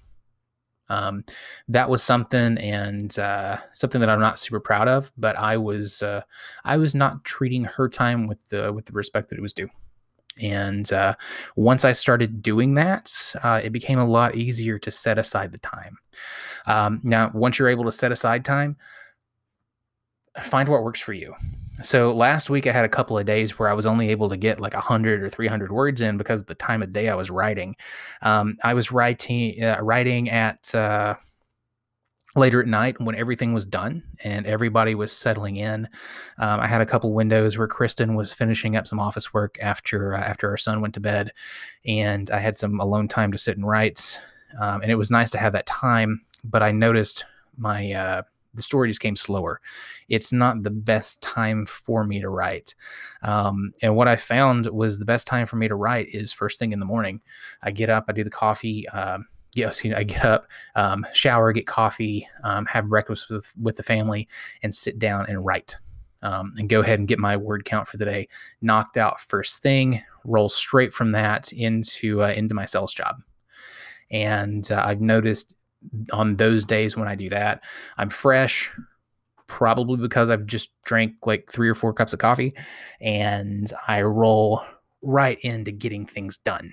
um, 0.93 1.25
that 1.69 1.89
was 1.89 2.03
something 2.03 2.59
and 2.59 3.19
uh, 3.19 3.57
something 3.73 4.01
that 4.01 4.11
I'm 4.11 4.21
not 4.21 4.39
super 4.39 4.61
proud 4.61 4.89
of. 4.89 5.11
But 5.17 5.37
I 5.37 5.57
was 5.57 6.03
uh, 6.03 6.23
I 6.65 6.77
was 6.77 6.95
not 6.95 7.25
treating 7.25 7.65
her 7.65 7.89
time 7.89 8.27
with 8.27 8.49
the 8.51 8.73
with 8.73 8.85
the 8.85 8.93
respect 8.93 9.31
that 9.31 9.39
it 9.39 9.43
was 9.43 9.55
due. 9.55 9.69
And 10.41 10.91
uh, 10.93 11.15
once 11.57 11.85
I 11.85 11.93
started 11.93 12.43
doing 12.43 12.75
that, 12.75 13.35
uh, 13.43 13.61
it 13.63 13.71
became 13.71 13.99
a 13.99 14.07
lot 14.07 14.35
easier 14.35 14.79
to 14.79 14.91
set 14.91 15.19
aside 15.19 15.53
the 15.53 15.59
time. 15.59 15.99
Um, 16.67 17.01
now, 17.03 17.31
once 17.35 17.59
you're 17.59 17.69
able 17.69 17.85
to 17.85 17.93
set 17.93 18.13
aside 18.13 18.45
time, 18.45 18.77
find 20.43 20.69
what 20.69 20.85
works 20.85 21.01
for 21.01 21.13
you. 21.13 21.35
So 21.81 22.13
last 22.13 22.51
week 22.51 22.67
I 22.67 22.73
had 22.73 22.85
a 22.85 22.89
couple 22.89 23.19
of 23.19 23.25
days 23.25 23.59
where 23.59 23.69
I 23.69 23.73
was 23.73 23.87
only 23.87 24.11
able 24.11 24.29
to 24.29 24.37
get 24.37 24.61
like 24.61 24.75
100 24.75 25.23
or 25.23 25.31
300 25.31 25.73
words 25.73 26.01
in 26.01 26.19
because 26.19 26.41
of 26.41 26.47
the 26.47 26.55
time 26.55 26.83
of 26.83 26.93
day 26.93 27.09
I 27.09 27.15
was 27.15 27.31
writing. 27.31 27.77
Um, 28.21 28.57
I 28.63 28.75
was 28.75 28.93
writing 28.93 29.63
uh, 29.63 29.79
writing 29.81 30.29
at 30.29 30.75
uh, 30.75 31.17
later 32.35 32.61
at 32.61 32.67
night 32.67 33.01
when 33.01 33.15
everything 33.15 33.53
was 33.53 33.67
done 33.67 34.03
and 34.25 34.47
everybody 34.47 34.95
was 34.95 35.13
settling 35.13 35.57
in. 35.57 35.89
Um, 36.39 36.61
I 36.61 36.67
had 36.67 36.81
a 36.81 36.87
couple 36.87 37.13
windows 37.13 37.59
where 37.59 37.69
Kristen 37.69 38.15
was 38.15 38.33
finishing 38.33 38.77
up 38.77 38.87
some 38.87 39.01
office 39.01 39.35
work 39.35 39.59
after 39.61 40.15
uh, 40.15 40.21
after 40.21 40.49
our 40.49 40.57
son 40.57 40.81
went 40.81 40.95
to 40.95 41.01
bed, 41.01 41.33
and 41.85 42.31
I 42.31 42.39
had 42.39 42.59
some 42.59 42.81
alone 42.81 43.09
time 43.09 43.33
to 43.33 43.39
sit 43.39 43.57
and 43.57 43.67
write. 43.67 44.19
Um, 44.61 44.83
and 44.83 44.91
it 44.91 44.97
was 44.97 45.11
nice 45.11 45.31
to 45.33 45.39
have 45.39 45.53
that 45.55 45.67
time. 45.67 46.23
But 46.45 46.63
I 46.63 46.71
noticed 46.73 47.25
my 47.57 47.93
uh, 47.93 48.23
the 48.55 48.63
story 48.63 48.89
just 48.89 49.01
came 49.01 49.17
slower. 49.17 49.61
It's 50.09 50.33
not 50.33 50.63
the 50.63 50.71
best 50.71 51.23
time 51.23 51.67
for 51.67 52.05
me 52.05 52.21
to 52.21 52.29
write. 52.29 52.75
Um, 53.23 53.73
and 53.83 53.97
what 53.97 54.09
I 54.09 54.17
found 54.17 54.67
was 54.67 54.99
the 54.99 55.05
best 55.05 55.27
time 55.27 55.47
for 55.47 55.57
me 55.57 55.69
to 55.69 55.75
write 55.75 56.09
is 56.15 56.33
first 56.33 56.59
thing 56.59 56.73
in 56.73 56.81
the 56.81 56.87
morning. 56.87 57.21
I 57.63 57.71
get 57.71 57.91
up, 57.91 58.07
I 58.09 58.13
do 58.13 58.25
the 58.25 58.31
coffee. 58.31 58.89
Um, 58.91 59.27
yes, 59.55 59.85
you 59.85 59.91
know, 59.91 59.97
I 59.97 60.05
get 60.05 60.25
up, 60.25 60.47
um, 60.75 61.07
shower, 61.13 61.53
get 61.53 61.67
coffee, 61.67 62.29
um, 62.45 62.67
have 62.67 62.89
breakfast 62.89 63.31
with, 63.31 63.53
with 63.61 63.77
the 63.77 63.83
family, 63.83 64.29
and 64.63 64.75
sit 64.75 64.99
down 64.99 65.27
and 65.29 65.45
write. 65.45 65.77
Um, 66.25 66.55
and 66.57 66.69
go 66.69 66.81
ahead 66.81 67.01
and 67.01 67.09
get 67.09 67.19
my 67.19 67.37
word 67.37 67.65
count 67.65 67.89
for 67.89 67.97
the 67.97 68.05
day 68.05 68.29
knocked 68.61 68.97
out 68.97 69.21
first 69.21 69.61
thing. 69.61 70.03
Roll 70.25 70.49
straight 70.49 70.95
from 70.95 71.11
that 71.13 71.53
into 71.53 72.23
uh, 72.23 72.29
into 72.29 72.55
my 72.55 72.65
sales 72.65 72.95
job. 72.95 73.17
And 74.13 74.71
uh, 74.71 74.85
I've 74.87 75.01
noticed 75.01 75.55
on 76.13 76.37
those 76.37 76.65
days 76.65 76.97
when 76.97 77.09
I 77.09 77.15
do 77.15 77.29
that, 77.31 77.63
I'm 77.97 78.11
fresh, 78.11 78.71
probably 79.47 79.97
because 79.97 80.31
I've 80.31 80.47
just 80.47 80.71
drank 80.85 81.15
like 81.25 81.51
three 81.51 81.69
or 81.69 81.75
four 81.75 81.93
cups 81.93 82.13
of 82.13 82.19
coffee, 82.19 82.55
and 83.01 83.73
I 83.89 84.03
roll 84.03 84.63
right 85.03 85.39
into 85.41 85.73
getting 85.73 86.07
things 86.07 86.39
done. 86.39 86.73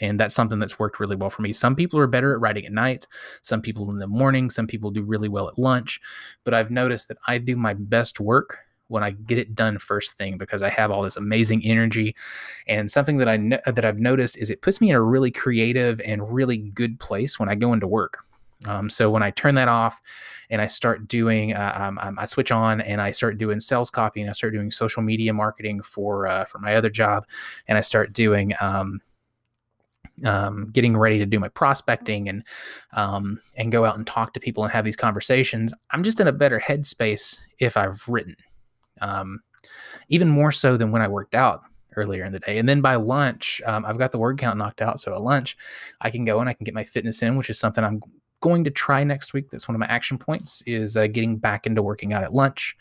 And 0.00 0.20
that's 0.20 0.34
something 0.34 0.58
that's 0.58 0.78
worked 0.78 1.00
really 1.00 1.16
well 1.16 1.30
for 1.30 1.42
me. 1.42 1.52
Some 1.52 1.74
people 1.74 1.98
are 1.98 2.06
better 2.06 2.34
at 2.34 2.40
writing 2.40 2.66
at 2.66 2.72
night, 2.72 3.06
some 3.42 3.62
people 3.62 3.90
in 3.90 3.98
the 3.98 4.06
morning, 4.06 4.50
some 4.50 4.66
people 4.66 4.90
do 4.90 5.02
really 5.02 5.28
well 5.28 5.48
at 5.48 5.58
lunch. 5.58 6.00
But 6.44 6.54
I've 6.54 6.70
noticed 6.70 7.08
that 7.08 7.18
I 7.26 7.38
do 7.38 7.56
my 7.56 7.74
best 7.74 8.20
work 8.20 8.58
when 8.88 9.02
I 9.02 9.10
get 9.10 9.38
it 9.38 9.54
done 9.54 9.78
first 9.78 10.16
thing 10.16 10.38
because 10.38 10.62
I 10.62 10.68
have 10.68 10.90
all 10.90 11.02
this 11.02 11.16
amazing 11.16 11.64
energy. 11.64 12.14
And 12.68 12.90
something 12.90 13.16
that 13.18 13.28
I 13.28 13.36
know, 13.36 13.58
that 13.66 13.84
I've 13.84 14.00
noticed 14.00 14.36
is 14.38 14.50
it 14.50 14.62
puts 14.62 14.80
me 14.80 14.90
in 14.90 14.96
a 14.96 15.02
really 15.02 15.30
creative 15.30 16.00
and 16.00 16.32
really 16.32 16.58
good 16.58 17.00
place 17.00 17.38
when 17.38 17.48
I 17.48 17.54
go 17.54 17.72
into 17.72 17.86
work. 17.86 18.18
Um, 18.64 18.88
so 18.88 19.10
when 19.10 19.22
I 19.22 19.30
turn 19.30 19.54
that 19.56 19.68
off 19.68 20.00
and 20.48 20.62
I 20.62 20.66
start 20.66 21.08
doing, 21.08 21.52
uh, 21.52 21.72
um, 21.76 21.98
um, 22.00 22.18
I 22.18 22.26
switch 22.26 22.50
on 22.50 22.80
and 22.80 23.02
I 23.02 23.10
start 23.10 23.36
doing 23.36 23.60
sales 23.60 23.90
copy 23.90 24.22
and 24.22 24.30
I 24.30 24.32
start 24.32 24.54
doing 24.54 24.70
social 24.70 25.02
media 25.02 25.32
marketing 25.32 25.82
for 25.82 26.26
uh, 26.26 26.44
for 26.46 26.58
my 26.58 26.74
other 26.74 26.90
job, 26.90 27.26
and 27.68 27.76
I 27.76 27.82
start 27.82 28.12
doing 28.12 28.54
um, 28.60 29.00
um, 30.24 30.70
getting 30.72 30.96
ready 30.96 31.18
to 31.18 31.26
do 31.26 31.38
my 31.38 31.48
prospecting 31.48 32.28
and 32.28 32.42
and 32.94 33.72
go 33.72 33.84
out 33.84 33.96
and 33.96 34.06
talk 34.06 34.32
to 34.32 34.40
people 34.40 34.64
and 34.64 34.72
have 34.72 34.84
these 34.84 34.96
conversations, 34.96 35.74
I'm 35.90 36.02
just 36.02 36.20
in 36.20 36.28
a 36.28 36.32
better 36.32 36.58
headspace 36.58 37.38
if 37.58 37.76
I've 37.76 38.06
written, 38.08 38.36
even 40.08 40.28
more 40.28 40.52
so 40.52 40.76
than 40.76 40.90
when 40.90 41.02
I 41.02 41.08
worked 41.08 41.34
out 41.34 41.64
earlier 41.96 42.24
in 42.24 42.32
the 42.32 42.40
day. 42.40 42.58
And 42.58 42.68
then 42.68 42.80
by 42.80 42.94
lunch, 42.94 43.60
um, 43.66 43.84
I've 43.84 43.98
got 43.98 44.12
the 44.12 44.18
word 44.18 44.38
count 44.38 44.58
knocked 44.58 44.82
out. 44.82 45.00
So 45.00 45.14
at 45.14 45.22
lunch, 45.22 45.56
I 46.00 46.10
can 46.10 46.24
go 46.24 46.40
and 46.40 46.48
I 46.48 46.52
can 46.52 46.64
get 46.64 46.74
my 46.74 46.84
fitness 46.84 47.22
in, 47.22 47.36
which 47.36 47.50
is 47.50 47.58
something 47.58 47.82
I'm 47.82 48.02
going 48.40 48.64
to 48.64 48.70
try 48.70 49.02
next 49.04 49.32
week. 49.32 49.50
That's 49.50 49.68
one 49.68 49.74
of 49.74 49.80
my 49.80 49.86
action 49.86 50.18
points 50.18 50.62
is 50.66 50.96
uh, 50.96 51.06
getting 51.06 51.36
back 51.36 51.66
into 51.66 51.82
working 51.82 52.12
out 52.12 52.22
at 52.22 52.34
lunch, 52.34 52.76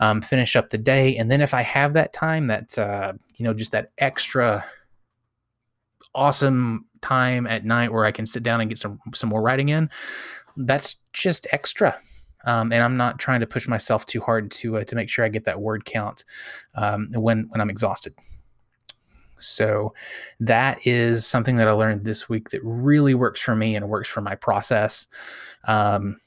um, 0.00 0.20
finish 0.20 0.56
up 0.56 0.70
the 0.70 0.78
day. 0.78 1.16
And 1.16 1.30
then 1.30 1.40
if 1.40 1.54
I 1.54 1.62
have 1.62 1.94
that 1.94 2.12
time, 2.12 2.46
that, 2.48 2.76
uh, 2.78 3.12
you 3.36 3.44
know, 3.44 3.54
just 3.54 3.72
that 3.72 3.90
extra 3.98 4.64
awesome 6.14 6.86
time 7.00 7.46
at 7.46 7.64
night 7.64 7.92
where 7.92 8.04
I 8.04 8.12
can 8.12 8.26
sit 8.26 8.42
down 8.42 8.60
and 8.60 8.68
get 8.68 8.78
some, 8.78 8.98
some 9.14 9.30
more 9.30 9.42
writing 9.42 9.68
in, 9.68 9.88
that's 10.56 10.96
just 11.12 11.46
extra. 11.52 11.98
Um, 12.44 12.72
and 12.72 12.82
I'm 12.82 12.96
not 12.96 13.18
trying 13.18 13.40
to 13.40 13.46
push 13.46 13.68
myself 13.68 14.06
too 14.06 14.20
hard 14.20 14.50
to, 14.52 14.78
uh, 14.78 14.84
to 14.84 14.94
make 14.94 15.08
sure 15.08 15.24
I 15.24 15.28
get 15.28 15.44
that 15.44 15.60
word 15.60 15.84
count 15.84 16.24
um, 16.74 17.08
when, 17.12 17.46
when 17.50 17.60
I'm 17.60 17.70
exhausted. 17.70 18.14
So 19.38 19.94
that 20.40 20.86
is 20.86 21.26
something 21.26 21.56
that 21.56 21.68
I 21.68 21.72
learned 21.72 22.04
this 22.04 22.28
week 22.28 22.50
that 22.50 22.60
really 22.62 23.14
works 23.14 23.40
for 23.40 23.54
me 23.54 23.76
and 23.76 23.88
works 23.88 24.08
for 24.08 24.20
my 24.20 24.34
process. 24.34 25.06
Um, 25.66 26.20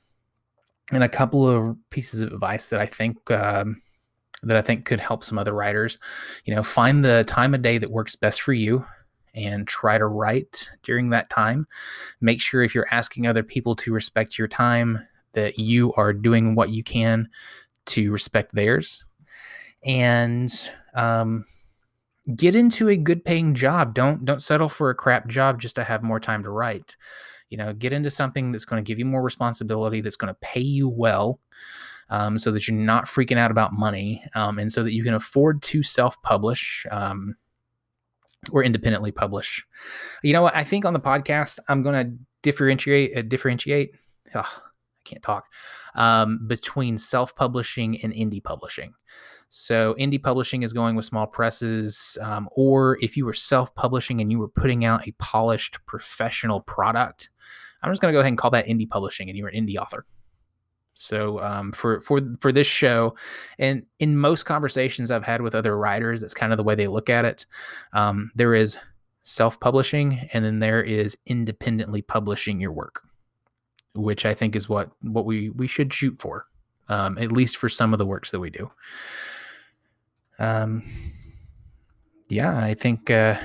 and 0.92 1.04
a 1.04 1.10
couple 1.10 1.48
of 1.48 1.78
pieces 1.90 2.22
of 2.22 2.34
advice 2.34 2.68
that 2.68 2.82
I 2.82 2.86
think 2.86 3.32
um, 3.32 3.82
that 4.44 4.58
I 4.58 4.62
think 4.62 4.86
could 4.86 5.00
help 5.00 5.24
some 5.24 5.38
other 5.38 5.54
writers. 5.54 5.98
You 6.46 6.56
know, 6.56 6.64
find 6.64 7.04
the 7.04 7.24
time 7.28 7.54
of 7.54 7.62
day 7.62 7.78
that 7.78 7.92
works 7.92 8.16
best 8.16 8.42
for 8.42 8.54
you 8.54 8.86
and 9.34 9.68
try 9.68 9.98
to 9.98 10.08
write 10.08 10.70
during 10.84 11.10
that 11.10 11.30
time. 11.30 11.68
Make 12.20 12.42
sure 12.42 12.64
if 12.64 12.76
you're 12.76 12.88
asking 12.92 13.28
other 13.28 13.44
people 13.44 13.76
to 13.78 13.94
respect 13.94 14.38
your 14.38 14.48
time, 14.48 15.00
that 15.34 15.58
you 15.58 15.94
are 15.94 16.12
doing 16.12 16.56
what 16.56 16.70
you 16.70 16.84
can 16.84 17.30
to 17.86 18.12
respect 18.12 18.54
theirs. 18.54 19.06
And 19.84 20.52
um, 20.94 21.46
get 22.36 22.56
into 22.56 22.90
a 22.90 22.96
good 22.98 23.26
paying 23.26 23.56
job. 23.56 23.94
Don't 23.94 24.26
don't 24.26 24.42
settle 24.42 24.70
for 24.70 24.90
a 24.90 24.96
crap 24.96 25.28
job 25.28 25.60
just 25.60 25.76
to 25.76 25.84
have 25.84 26.04
more 26.04 26.20
time 26.20 26.44
to 26.44 26.50
write. 26.50 26.96
You 27.50 27.58
know, 27.58 27.74
get 27.74 27.94
into 27.94 28.10
something 28.10 28.52
that's 28.52 28.66
going 28.66 28.84
to 28.84 28.88
give 28.88 29.00
you 29.00 29.06
more 29.06 29.22
responsibility, 29.22 30.02
that's 30.02 30.16
going 30.16 30.34
to 30.34 30.40
pay 30.42 30.62
you 30.62 30.88
well, 30.88 31.40
um, 32.10 32.38
so 32.38 32.52
that 32.52 32.68
you're 32.68 32.78
not 32.78 33.08
freaking 33.08 33.38
out 33.38 33.52
about 33.52 33.74
money, 33.74 34.24
um, 34.36 34.58
and 34.60 34.72
so 34.72 34.84
that 34.84 34.94
you 34.94 35.04
can 35.04 35.14
afford 35.14 35.62
to 35.64 35.84
self-publish 35.84 36.86
um, 36.92 37.36
or 38.52 38.64
independently 38.64 39.12
publish. 39.12 39.66
You 40.24 40.34
know 40.34 40.44
what? 40.44 40.56
I 40.56 40.64
think 40.64 40.86
on 40.86 40.94
the 40.94 41.00
podcast, 41.00 41.60
I'm 41.68 41.84
going 41.84 42.06
to 42.06 42.18
differentiate 42.42 43.18
uh, 43.18 43.22
differentiate. 43.24 43.96
I 44.34 44.48
can't 45.04 45.24
talk 45.24 45.46
um, 45.96 46.48
between 46.48 46.98
self-publishing 46.98 48.02
and 48.02 48.14
indie 48.14 48.44
publishing. 48.44 48.94
So 49.54 49.96
indie 50.00 50.24
publishing 50.24 50.64
is 50.64 50.72
going 50.72 50.96
with 50.96 51.04
small 51.04 51.28
presses, 51.28 52.18
um, 52.22 52.48
or 52.54 52.98
if 53.02 53.18
you 53.18 53.26
were 53.26 53.34
self-publishing 53.34 54.22
and 54.22 54.32
you 54.32 54.40
were 54.40 54.48
putting 54.48 54.86
out 54.86 55.06
a 55.06 55.12
polished 55.20 55.78
professional 55.86 56.62
product, 56.62 57.30
I'm 57.84 57.92
just 57.92 58.02
going 58.02 58.14
to 58.14 58.16
go 58.16 58.22
ahead 58.22 58.30
and 58.30 58.38
call 58.38 58.52
that 58.52 58.68
indie 58.68 58.90
publishing, 58.90 59.28
and 59.28 59.38
you're 59.38 59.50
an 59.50 59.68
indie 59.68 59.76
author. 59.76 60.06
So 60.94 61.42
um, 61.42 61.74
for 61.74 62.00
for 62.00 62.22
for 62.40 62.54
this 62.54 62.66
show, 62.66 63.14
and 63.60 63.84
in 64.00 64.16
most 64.16 64.44
conversations 64.44 65.12
I've 65.12 65.26
had 65.26 65.42
with 65.42 65.54
other 65.54 65.78
writers, 65.78 66.22
that's 66.22 66.34
kind 66.34 66.54
of 66.54 66.58
the 66.58 66.64
way 66.64 66.76
they 66.76 66.88
look 66.88 67.10
at 67.10 67.26
it. 67.26 67.46
Um, 67.92 68.32
there 68.36 68.56
is 68.56 68.78
self-publishing, 69.24 70.30
and 70.32 70.46
then 70.46 70.60
there 70.60 70.82
is 70.82 71.18
independently 71.26 72.02
publishing 72.02 72.62
your 72.62 72.72
work, 72.72 73.02
which 73.96 74.26
I 74.26 74.34
think 74.34 74.56
is 74.56 74.70
what 74.70 74.92
what 75.02 75.26
we 75.26 75.50
we 75.50 75.68
should 75.68 75.94
shoot 75.94 76.22
for, 76.22 76.46
um, 76.88 77.18
at 77.18 77.34
least 77.34 77.58
for 77.58 77.68
some 77.68 77.94
of 77.94 77.98
the 77.98 78.06
works 78.06 78.32
that 78.32 78.40
we 78.40 78.50
do 78.50 78.72
um, 80.42 80.84
yeah, 82.30 82.58
I 82.58 82.74
think 82.74 83.10
uh, 83.10 83.40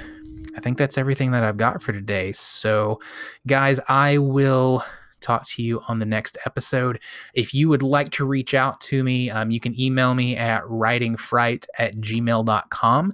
I 0.56 0.60
think 0.60 0.78
that's 0.78 0.96
everything 0.96 1.30
that 1.32 1.44
I've 1.44 1.58
got 1.58 1.82
for 1.82 1.92
today. 1.92 2.32
So, 2.32 3.00
guys, 3.46 3.78
I 3.88 4.18
will 4.18 4.82
talk 5.20 5.46
to 5.48 5.62
you 5.62 5.80
on 5.88 5.98
the 5.98 6.06
next 6.06 6.38
episode. 6.46 7.00
If 7.34 7.52
you 7.52 7.68
would 7.68 7.82
like 7.82 8.10
to 8.12 8.24
reach 8.24 8.54
out 8.54 8.80
to 8.82 9.02
me, 9.02 9.30
um, 9.30 9.50
you 9.50 9.60
can 9.60 9.78
email 9.78 10.14
me 10.14 10.36
at 10.36 10.62
writingfright 10.64 11.66
at 11.78 11.96
gmail.com. 11.96 13.12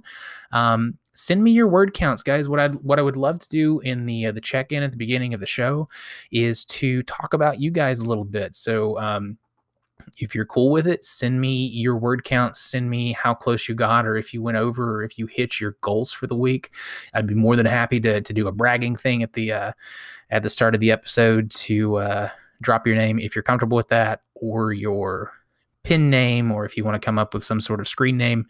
Um, 0.51 0.97
send 1.13 1.43
me 1.43 1.51
your 1.51 1.67
word 1.67 1.93
counts, 1.93 2.23
guys. 2.23 2.47
What 2.47 2.59
I 2.59 2.69
what 2.69 2.99
I 2.99 3.01
would 3.01 3.17
love 3.17 3.39
to 3.39 3.49
do 3.49 3.79
in 3.81 4.05
the 4.05 4.27
uh, 4.27 4.31
the 4.31 4.41
check 4.41 4.71
in 4.71 4.81
at 4.81 4.91
the 4.91 4.97
beginning 4.97 5.33
of 5.33 5.41
the 5.41 5.47
show 5.47 5.89
is 6.31 6.63
to 6.65 7.03
talk 7.03 7.33
about 7.33 7.59
you 7.59 7.71
guys 7.71 7.99
a 7.99 8.05
little 8.05 8.25
bit. 8.25 8.55
So 8.55 8.97
um, 8.99 9.37
if 10.17 10.35
you're 10.35 10.45
cool 10.45 10.71
with 10.71 10.87
it, 10.87 11.03
send 11.03 11.41
me 11.41 11.67
your 11.67 11.97
word 11.97 12.23
count, 12.23 12.55
send 12.55 12.89
me 12.89 13.13
how 13.13 13.33
close 13.33 13.67
you 13.67 13.75
got, 13.75 14.05
or 14.05 14.15
if 14.15 14.33
you 14.33 14.41
went 14.41 14.57
over, 14.57 14.97
or 14.97 15.03
if 15.03 15.17
you 15.17 15.25
hit 15.27 15.59
your 15.59 15.75
goals 15.81 16.11
for 16.11 16.27
the 16.27 16.35
week. 16.35 16.71
I'd 17.13 17.27
be 17.27 17.33
more 17.33 17.55
than 17.55 17.65
happy 17.65 17.99
to, 18.01 18.21
to 18.21 18.33
do 18.33 18.47
a 18.47 18.51
bragging 18.51 18.95
thing 18.95 19.23
at 19.23 19.33
the 19.33 19.51
uh, 19.51 19.71
at 20.29 20.43
the 20.43 20.49
start 20.49 20.73
of 20.73 20.81
the 20.81 20.91
episode 20.91 21.51
to 21.51 21.97
uh, 21.97 22.29
drop 22.61 22.85
your 22.87 22.95
name 22.95 23.19
if 23.19 23.35
you're 23.35 23.43
comfortable 23.43 23.77
with 23.77 23.89
that, 23.89 24.21
or 24.35 24.73
your 24.73 25.31
pin 25.83 26.09
name, 26.09 26.51
or 26.51 26.65
if 26.65 26.77
you 26.77 26.83
want 26.83 26.95
to 26.95 27.05
come 27.05 27.19
up 27.19 27.33
with 27.33 27.43
some 27.43 27.59
sort 27.59 27.79
of 27.79 27.87
screen 27.87 28.17
name, 28.17 28.45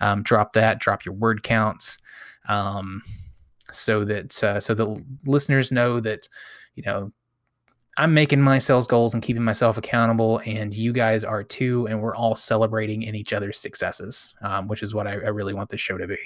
um, 0.00 0.22
drop 0.22 0.52
that. 0.52 0.80
Drop 0.80 1.04
your 1.04 1.14
word 1.14 1.42
counts, 1.42 1.98
um, 2.48 3.02
so 3.70 4.04
that 4.04 4.42
uh, 4.42 4.60
so 4.60 4.74
the 4.74 5.02
listeners 5.26 5.70
know 5.70 6.00
that 6.00 6.28
you 6.74 6.82
know 6.82 7.12
I'm 7.96 8.12
making 8.12 8.40
my 8.40 8.58
sales 8.58 8.86
goals 8.86 9.14
and 9.14 9.22
keeping 9.22 9.44
myself 9.44 9.78
accountable, 9.78 10.40
and 10.46 10.74
you 10.74 10.92
guys 10.92 11.22
are 11.22 11.44
too, 11.44 11.86
and 11.86 12.00
we're 12.02 12.16
all 12.16 12.34
celebrating 12.34 13.02
in 13.02 13.14
each 13.14 13.32
other's 13.32 13.58
successes, 13.58 14.34
um, 14.42 14.66
which 14.66 14.82
is 14.82 14.94
what 14.94 15.06
I, 15.06 15.12
I, 15.12 15.28
really 15.28 15.54
want 15.54 15.70
this 15.70 15.80
show 15.80 15.96
to 15.96 16.06
be 16.08 16.18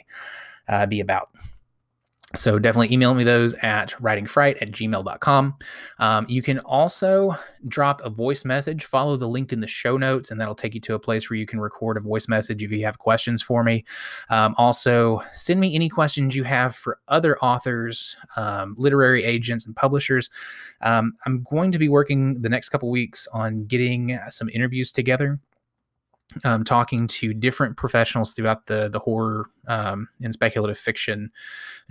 uh, 0.69 0.87
be 0.87 1.01
about. 1.01 1.31
So 2.37 2.59
definitely 2.59 2.93
email 2.93 3.15
me 3.15 3.25
those 3.25 3.55
at 3.55 3.95
writingfright 4.03 4.61
at 4.61 4.71
gmail.com. 4.71 5.55
Um, 5.99 6.27
you 6.29 6.43
can 6.43 6.59
also 6.61 7.35
drop 7.69 8.03
a 8.05 8.11
voice 8.11 8.45
message. 8.45 8.85
Follow 8.85 9.17
the 9.17 9.27
link 9.27 9.51
in 9.51 9.61
the 9.61 9.67
show 9.67 9.97
notes, 9.97 10.31
and 10.31 10.39
that'll 10.39 10.55
take 10.55 10.75
you 10.75 10.81
to 10.83 10.95
a 10.95 10.99
place 10.99 11.31
where 11.31 11.39
you 11.39 11.47
can 11.47 11.59
record 11.59 11.97
a 11.97 12.01
voice 12.01 12.29
message 12.29 12.63
if 12.63 12.71
you 12.71 12.85
have 12.85 12.99
questions 12.99 13.41
for 13.41 13.65
me. 13.65 13.83
Um, 14.29 14.55
also, 14.59 15.23
send 15.33 15.59
me 15.59 15.75
any 15.75 15.89
questions 15.89 16.37
you 16.37 16.45
have 16.45 16.77
for 16.77 16.99
other 17.09 17.39
authors, 17.39 18.15
um, 18.37 18.75
literary 18.77 19.25
agents, 19.25 19.65
and 19.65 19.75
publishers. 19.75 20.29
Um, 20.83 21.15
I'm 21.25 21.47
going 21.51 21.73
to 21.73 21.79
be 21.79 21.89
working 21.89 22.43
the 22.43 22.51
next 22.51 22.69
couple 22.69 22.91
weeks 22.91 23.27
on 23.33 23.65
getting 23.65 24.19
some 24.29 24.51
interviews 24.51 24.93
together 24.93 25.41
um, 26.45 26.65
talking 26.65 27.07
to 27.07 27.33
different 27.33 27.77
professionals 27.77 28.33
throughout 28.33 28.67
the 28.67 28.89
the 28.89 28.99
horror 28.99 29.51
um, 29.67 30.09
and 30.23 30.33
speculative 30.33 30.79
fiction 30.79 31.31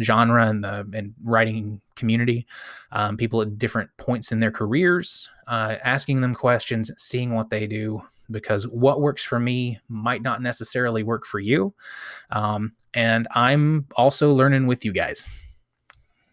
genre 0.01 0.47
and 0.47 0.63
the 0.63 0.87
and 0.93 1.13
writing 1.23 1.81
community, 1.95 2.45
um, 2.91 3.17
people 3.17 3.41
at 3.41 3.57
different 3.57 3.89
points 3.97 4.31
in 4.31 4.39
their 4.39 4.51
careers, 4.51 5.29
uh, 5.47 5.77
asking 5.83 6.21
them 6.21 6.33
questions, 6.33 6.91
seeing 6.97 7.33
what 7.33 7.49
they 7.49 7.67
do, 7.67 8.01
because 8.29 8.67
what 8.67 9.01
works 9.01 9.23
for 9.23 9.39
me 9.39 9.79
might 9.89 10.21
not 10.21 10.41
necessarily 10.41 11.03
work 11.03 11.25
for 11.25 11.39
you, 11.39 11.73
um, 12.31 12.73
and 12.93 13.27
I'm 13.33 13.87
also 13.95 14.31
learning 14.31 14.67
with 14.67 14.85
you 14.85 14.91
guys. 14.91 15.25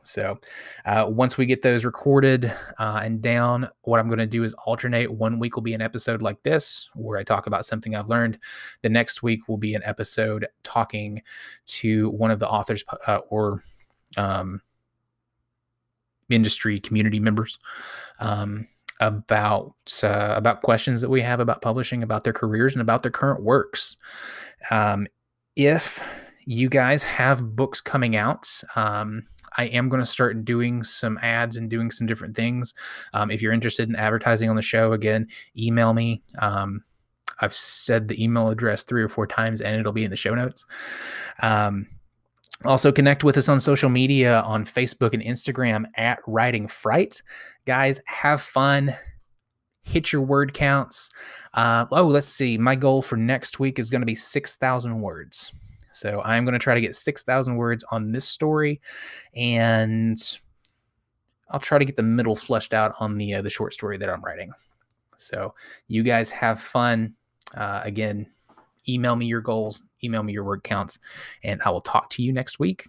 So 0.07 0.39
uh, 0.85 1.07
once 1.09 1.37
we 1.37 1.47
get 1.47 1.63
those 1.63 1.85
recorded 1.85 2.53
uh, 2.79 3.01
and 3.03 3.21
down, 3.21 3.69
what 3.83 4.01
I'm 4.01 4.09
going 4.09 4.19
to 4.19 4.27
do 4.27 4.45
is 4.45 4.55
alternate. 4.65 5.13
One 5.13 5.39
week 5.39 5.57
will 5.57 5.63
be 5.63 5.75
an 5.75 5.83
episode 5.83 6.23
like 6.23 6.43
this 6.43 6.89
where 6.95 7.19
I 7.19 7.23
talk 7.23 7.47
about 7.47 7.67
something 7.67 7.95
I've 7.95 8.09
learned. 8.09 8.39
The 8.83 8.89
next 8.89 9.23
week 9.23 9.49
will 9.49 9.57
be 9.57 9.75
an 9.75 9.83
episode 9.85 10.47
talking 10.63 11.23
to 11.67 12.11
one 12.11 12.31
of 12.31 12.39
the 12.39 12.49
authors 12.49 12.85
uh, 13.07 13.19
or 13.29 13.63
um, 14.17 14.61
industry 16.31 16.81
community 16.81 17.21
members. 17.21 17.59
Um, 18.21 18.69
about 19.01 19.75
uh, 20.05 20.35
about 20.37 20.63
questions 20.63 21.01
that 21.01 21.11
we 21.11 21.21
have 21.21 21.41
about 21.41 21.61
publishing, 21.61 22.05
about 22.05 22.23
their 22.23 22.33
careers, 22.33 22.75
and 22.75 22.81
about 22.81 23.03
their 23.03 23.11
current 23.11 23.43
works. 23.43 23.97
Um, 24.71 25.09
if 25.57 26.01
you 26.47 26.69
guys 26.69 27.03
have 27.03 27.57
books 27.57 27.81
coming 27.81 28.17
out, 28.17 28.49
um, 28.77 29.27
I 29.57 29.67
am 29.67 29.89
going 29.89 30.03
to 30.03 30.07
start 30.07 30.45
doing 30.45 30.83
some 30.83 31.19
ads 31.23 31.57
and 31.57 31.71
doing 31.71 31.91
some 31.91 32.07
different 32.07 32.35
things. 32.35 32.75
Um, 33.13 33.31
if 33.31 33.41
you're 33.41 33.53
interested 33.53 33.89
in 33.89 33.97
advertising 33.97 34.51
on 34.51 34.57
the 34.57 34.63
show, 34.63 34.93
again, 34.93 35.29
email 35.57 35.95
me. 35.95 36.23
Um, 36.39 36.83
I've 37.41 37.55
said 37.55 38.09
the 38.09 38.23
email 38.23 38.49
address 38.49 38.83
three 38.83 39.03
or 39.03 39.09
four 39.09 39.27
times, 39.27 39.61
and 39.61 39.77
it'll 39.77 39.93
be 39.93 40.05
in 40.05 40.11
the 40.11 40.17
show 40.17 40.35
notes. 40.35 40.67
Um, 41.41 41.87
also, 42.65 42.93
connect 42.93 43.25
with 43.25 43.37
us 43.37 43.49
on 43.49 43.61
social 43.61 43.91
media 43.91 44.41
on 44.43 44.65
Facebook 44.65 45.13
and 45.13 45.23
Instagram 45.23 45.85
at 45.97 46.21
Writing 46.27 46.69
Fright. 46.69 47.21
Guys, 47.67 48.01
have 48.07 48.41
fun. 48.41 48.95
Hit 49.83 50.13
your 50.13 50.23
word 50.23 50.55
counts. 50.55 51.11
Uh, 51.53 51.85
oh, 51.91 52.07
let's 52.07 52.29
see. 52.29 52.57
My 52.57 52.75
goal 52.75 53.03
for 53.03 53.17
next 53.17 53.59
week 53.59 53.79
is 53.79 53.91
going 53.91 54.01
to 54.01 54.07
be 54.07 54.15
6,000 54.15 55.01
words. 55.01 55.53
So 55.95 56.21
I'm 56.23 56.45
going 56.45 56.55
to 56.55 56.59
try 56.59 56.75
to 56.75 56.81
get 56.81 56.97
6,000 56.97 57.57
words 57.57 57.85
on 57.91 58.13
this 58.13 58.25
story, 58.25 58.81
and 59.35 60.19
I'll 61.51 61.61
try 61.61 61.79
to 61.79 61.85
get 61.85 61.97
the 61.97 62.03
middle 62.03 62.37
fleshed 62.37 62.75
out 62.75 62.95
on 62.99 63.17
the 63.17 63.35
uh, 63.35 63.43
the 63.43 63.51
short 63.51 63.75
story 63.75 63.97
that 63.99 64.11
I'm 64.11 64.23
writing. 64.23 64.53
So 65.17 65.55
you 65.89 66.03
guys 66.03 66.31
have 66.31 66.61
fun. 66.61 67.15
Uh, 67.55 67.81
again, 67.85 68.27
email 68.89 69.15
me 69.15 69.27
your 69.27 69.41
goals, 69.41 69.85
email 70.03 70.23
me 70.23 70.33
your 70.33 70.45
word 70.45 70.65
counts, 70.65 70.99
and 71.45 71.63
I 71.63 71.71
will 71.71 71.81
talk 71.81 72.11
to 72.11 72.23
you 72.23 72.33
next 72.33 72.59
week. 72.59 72.89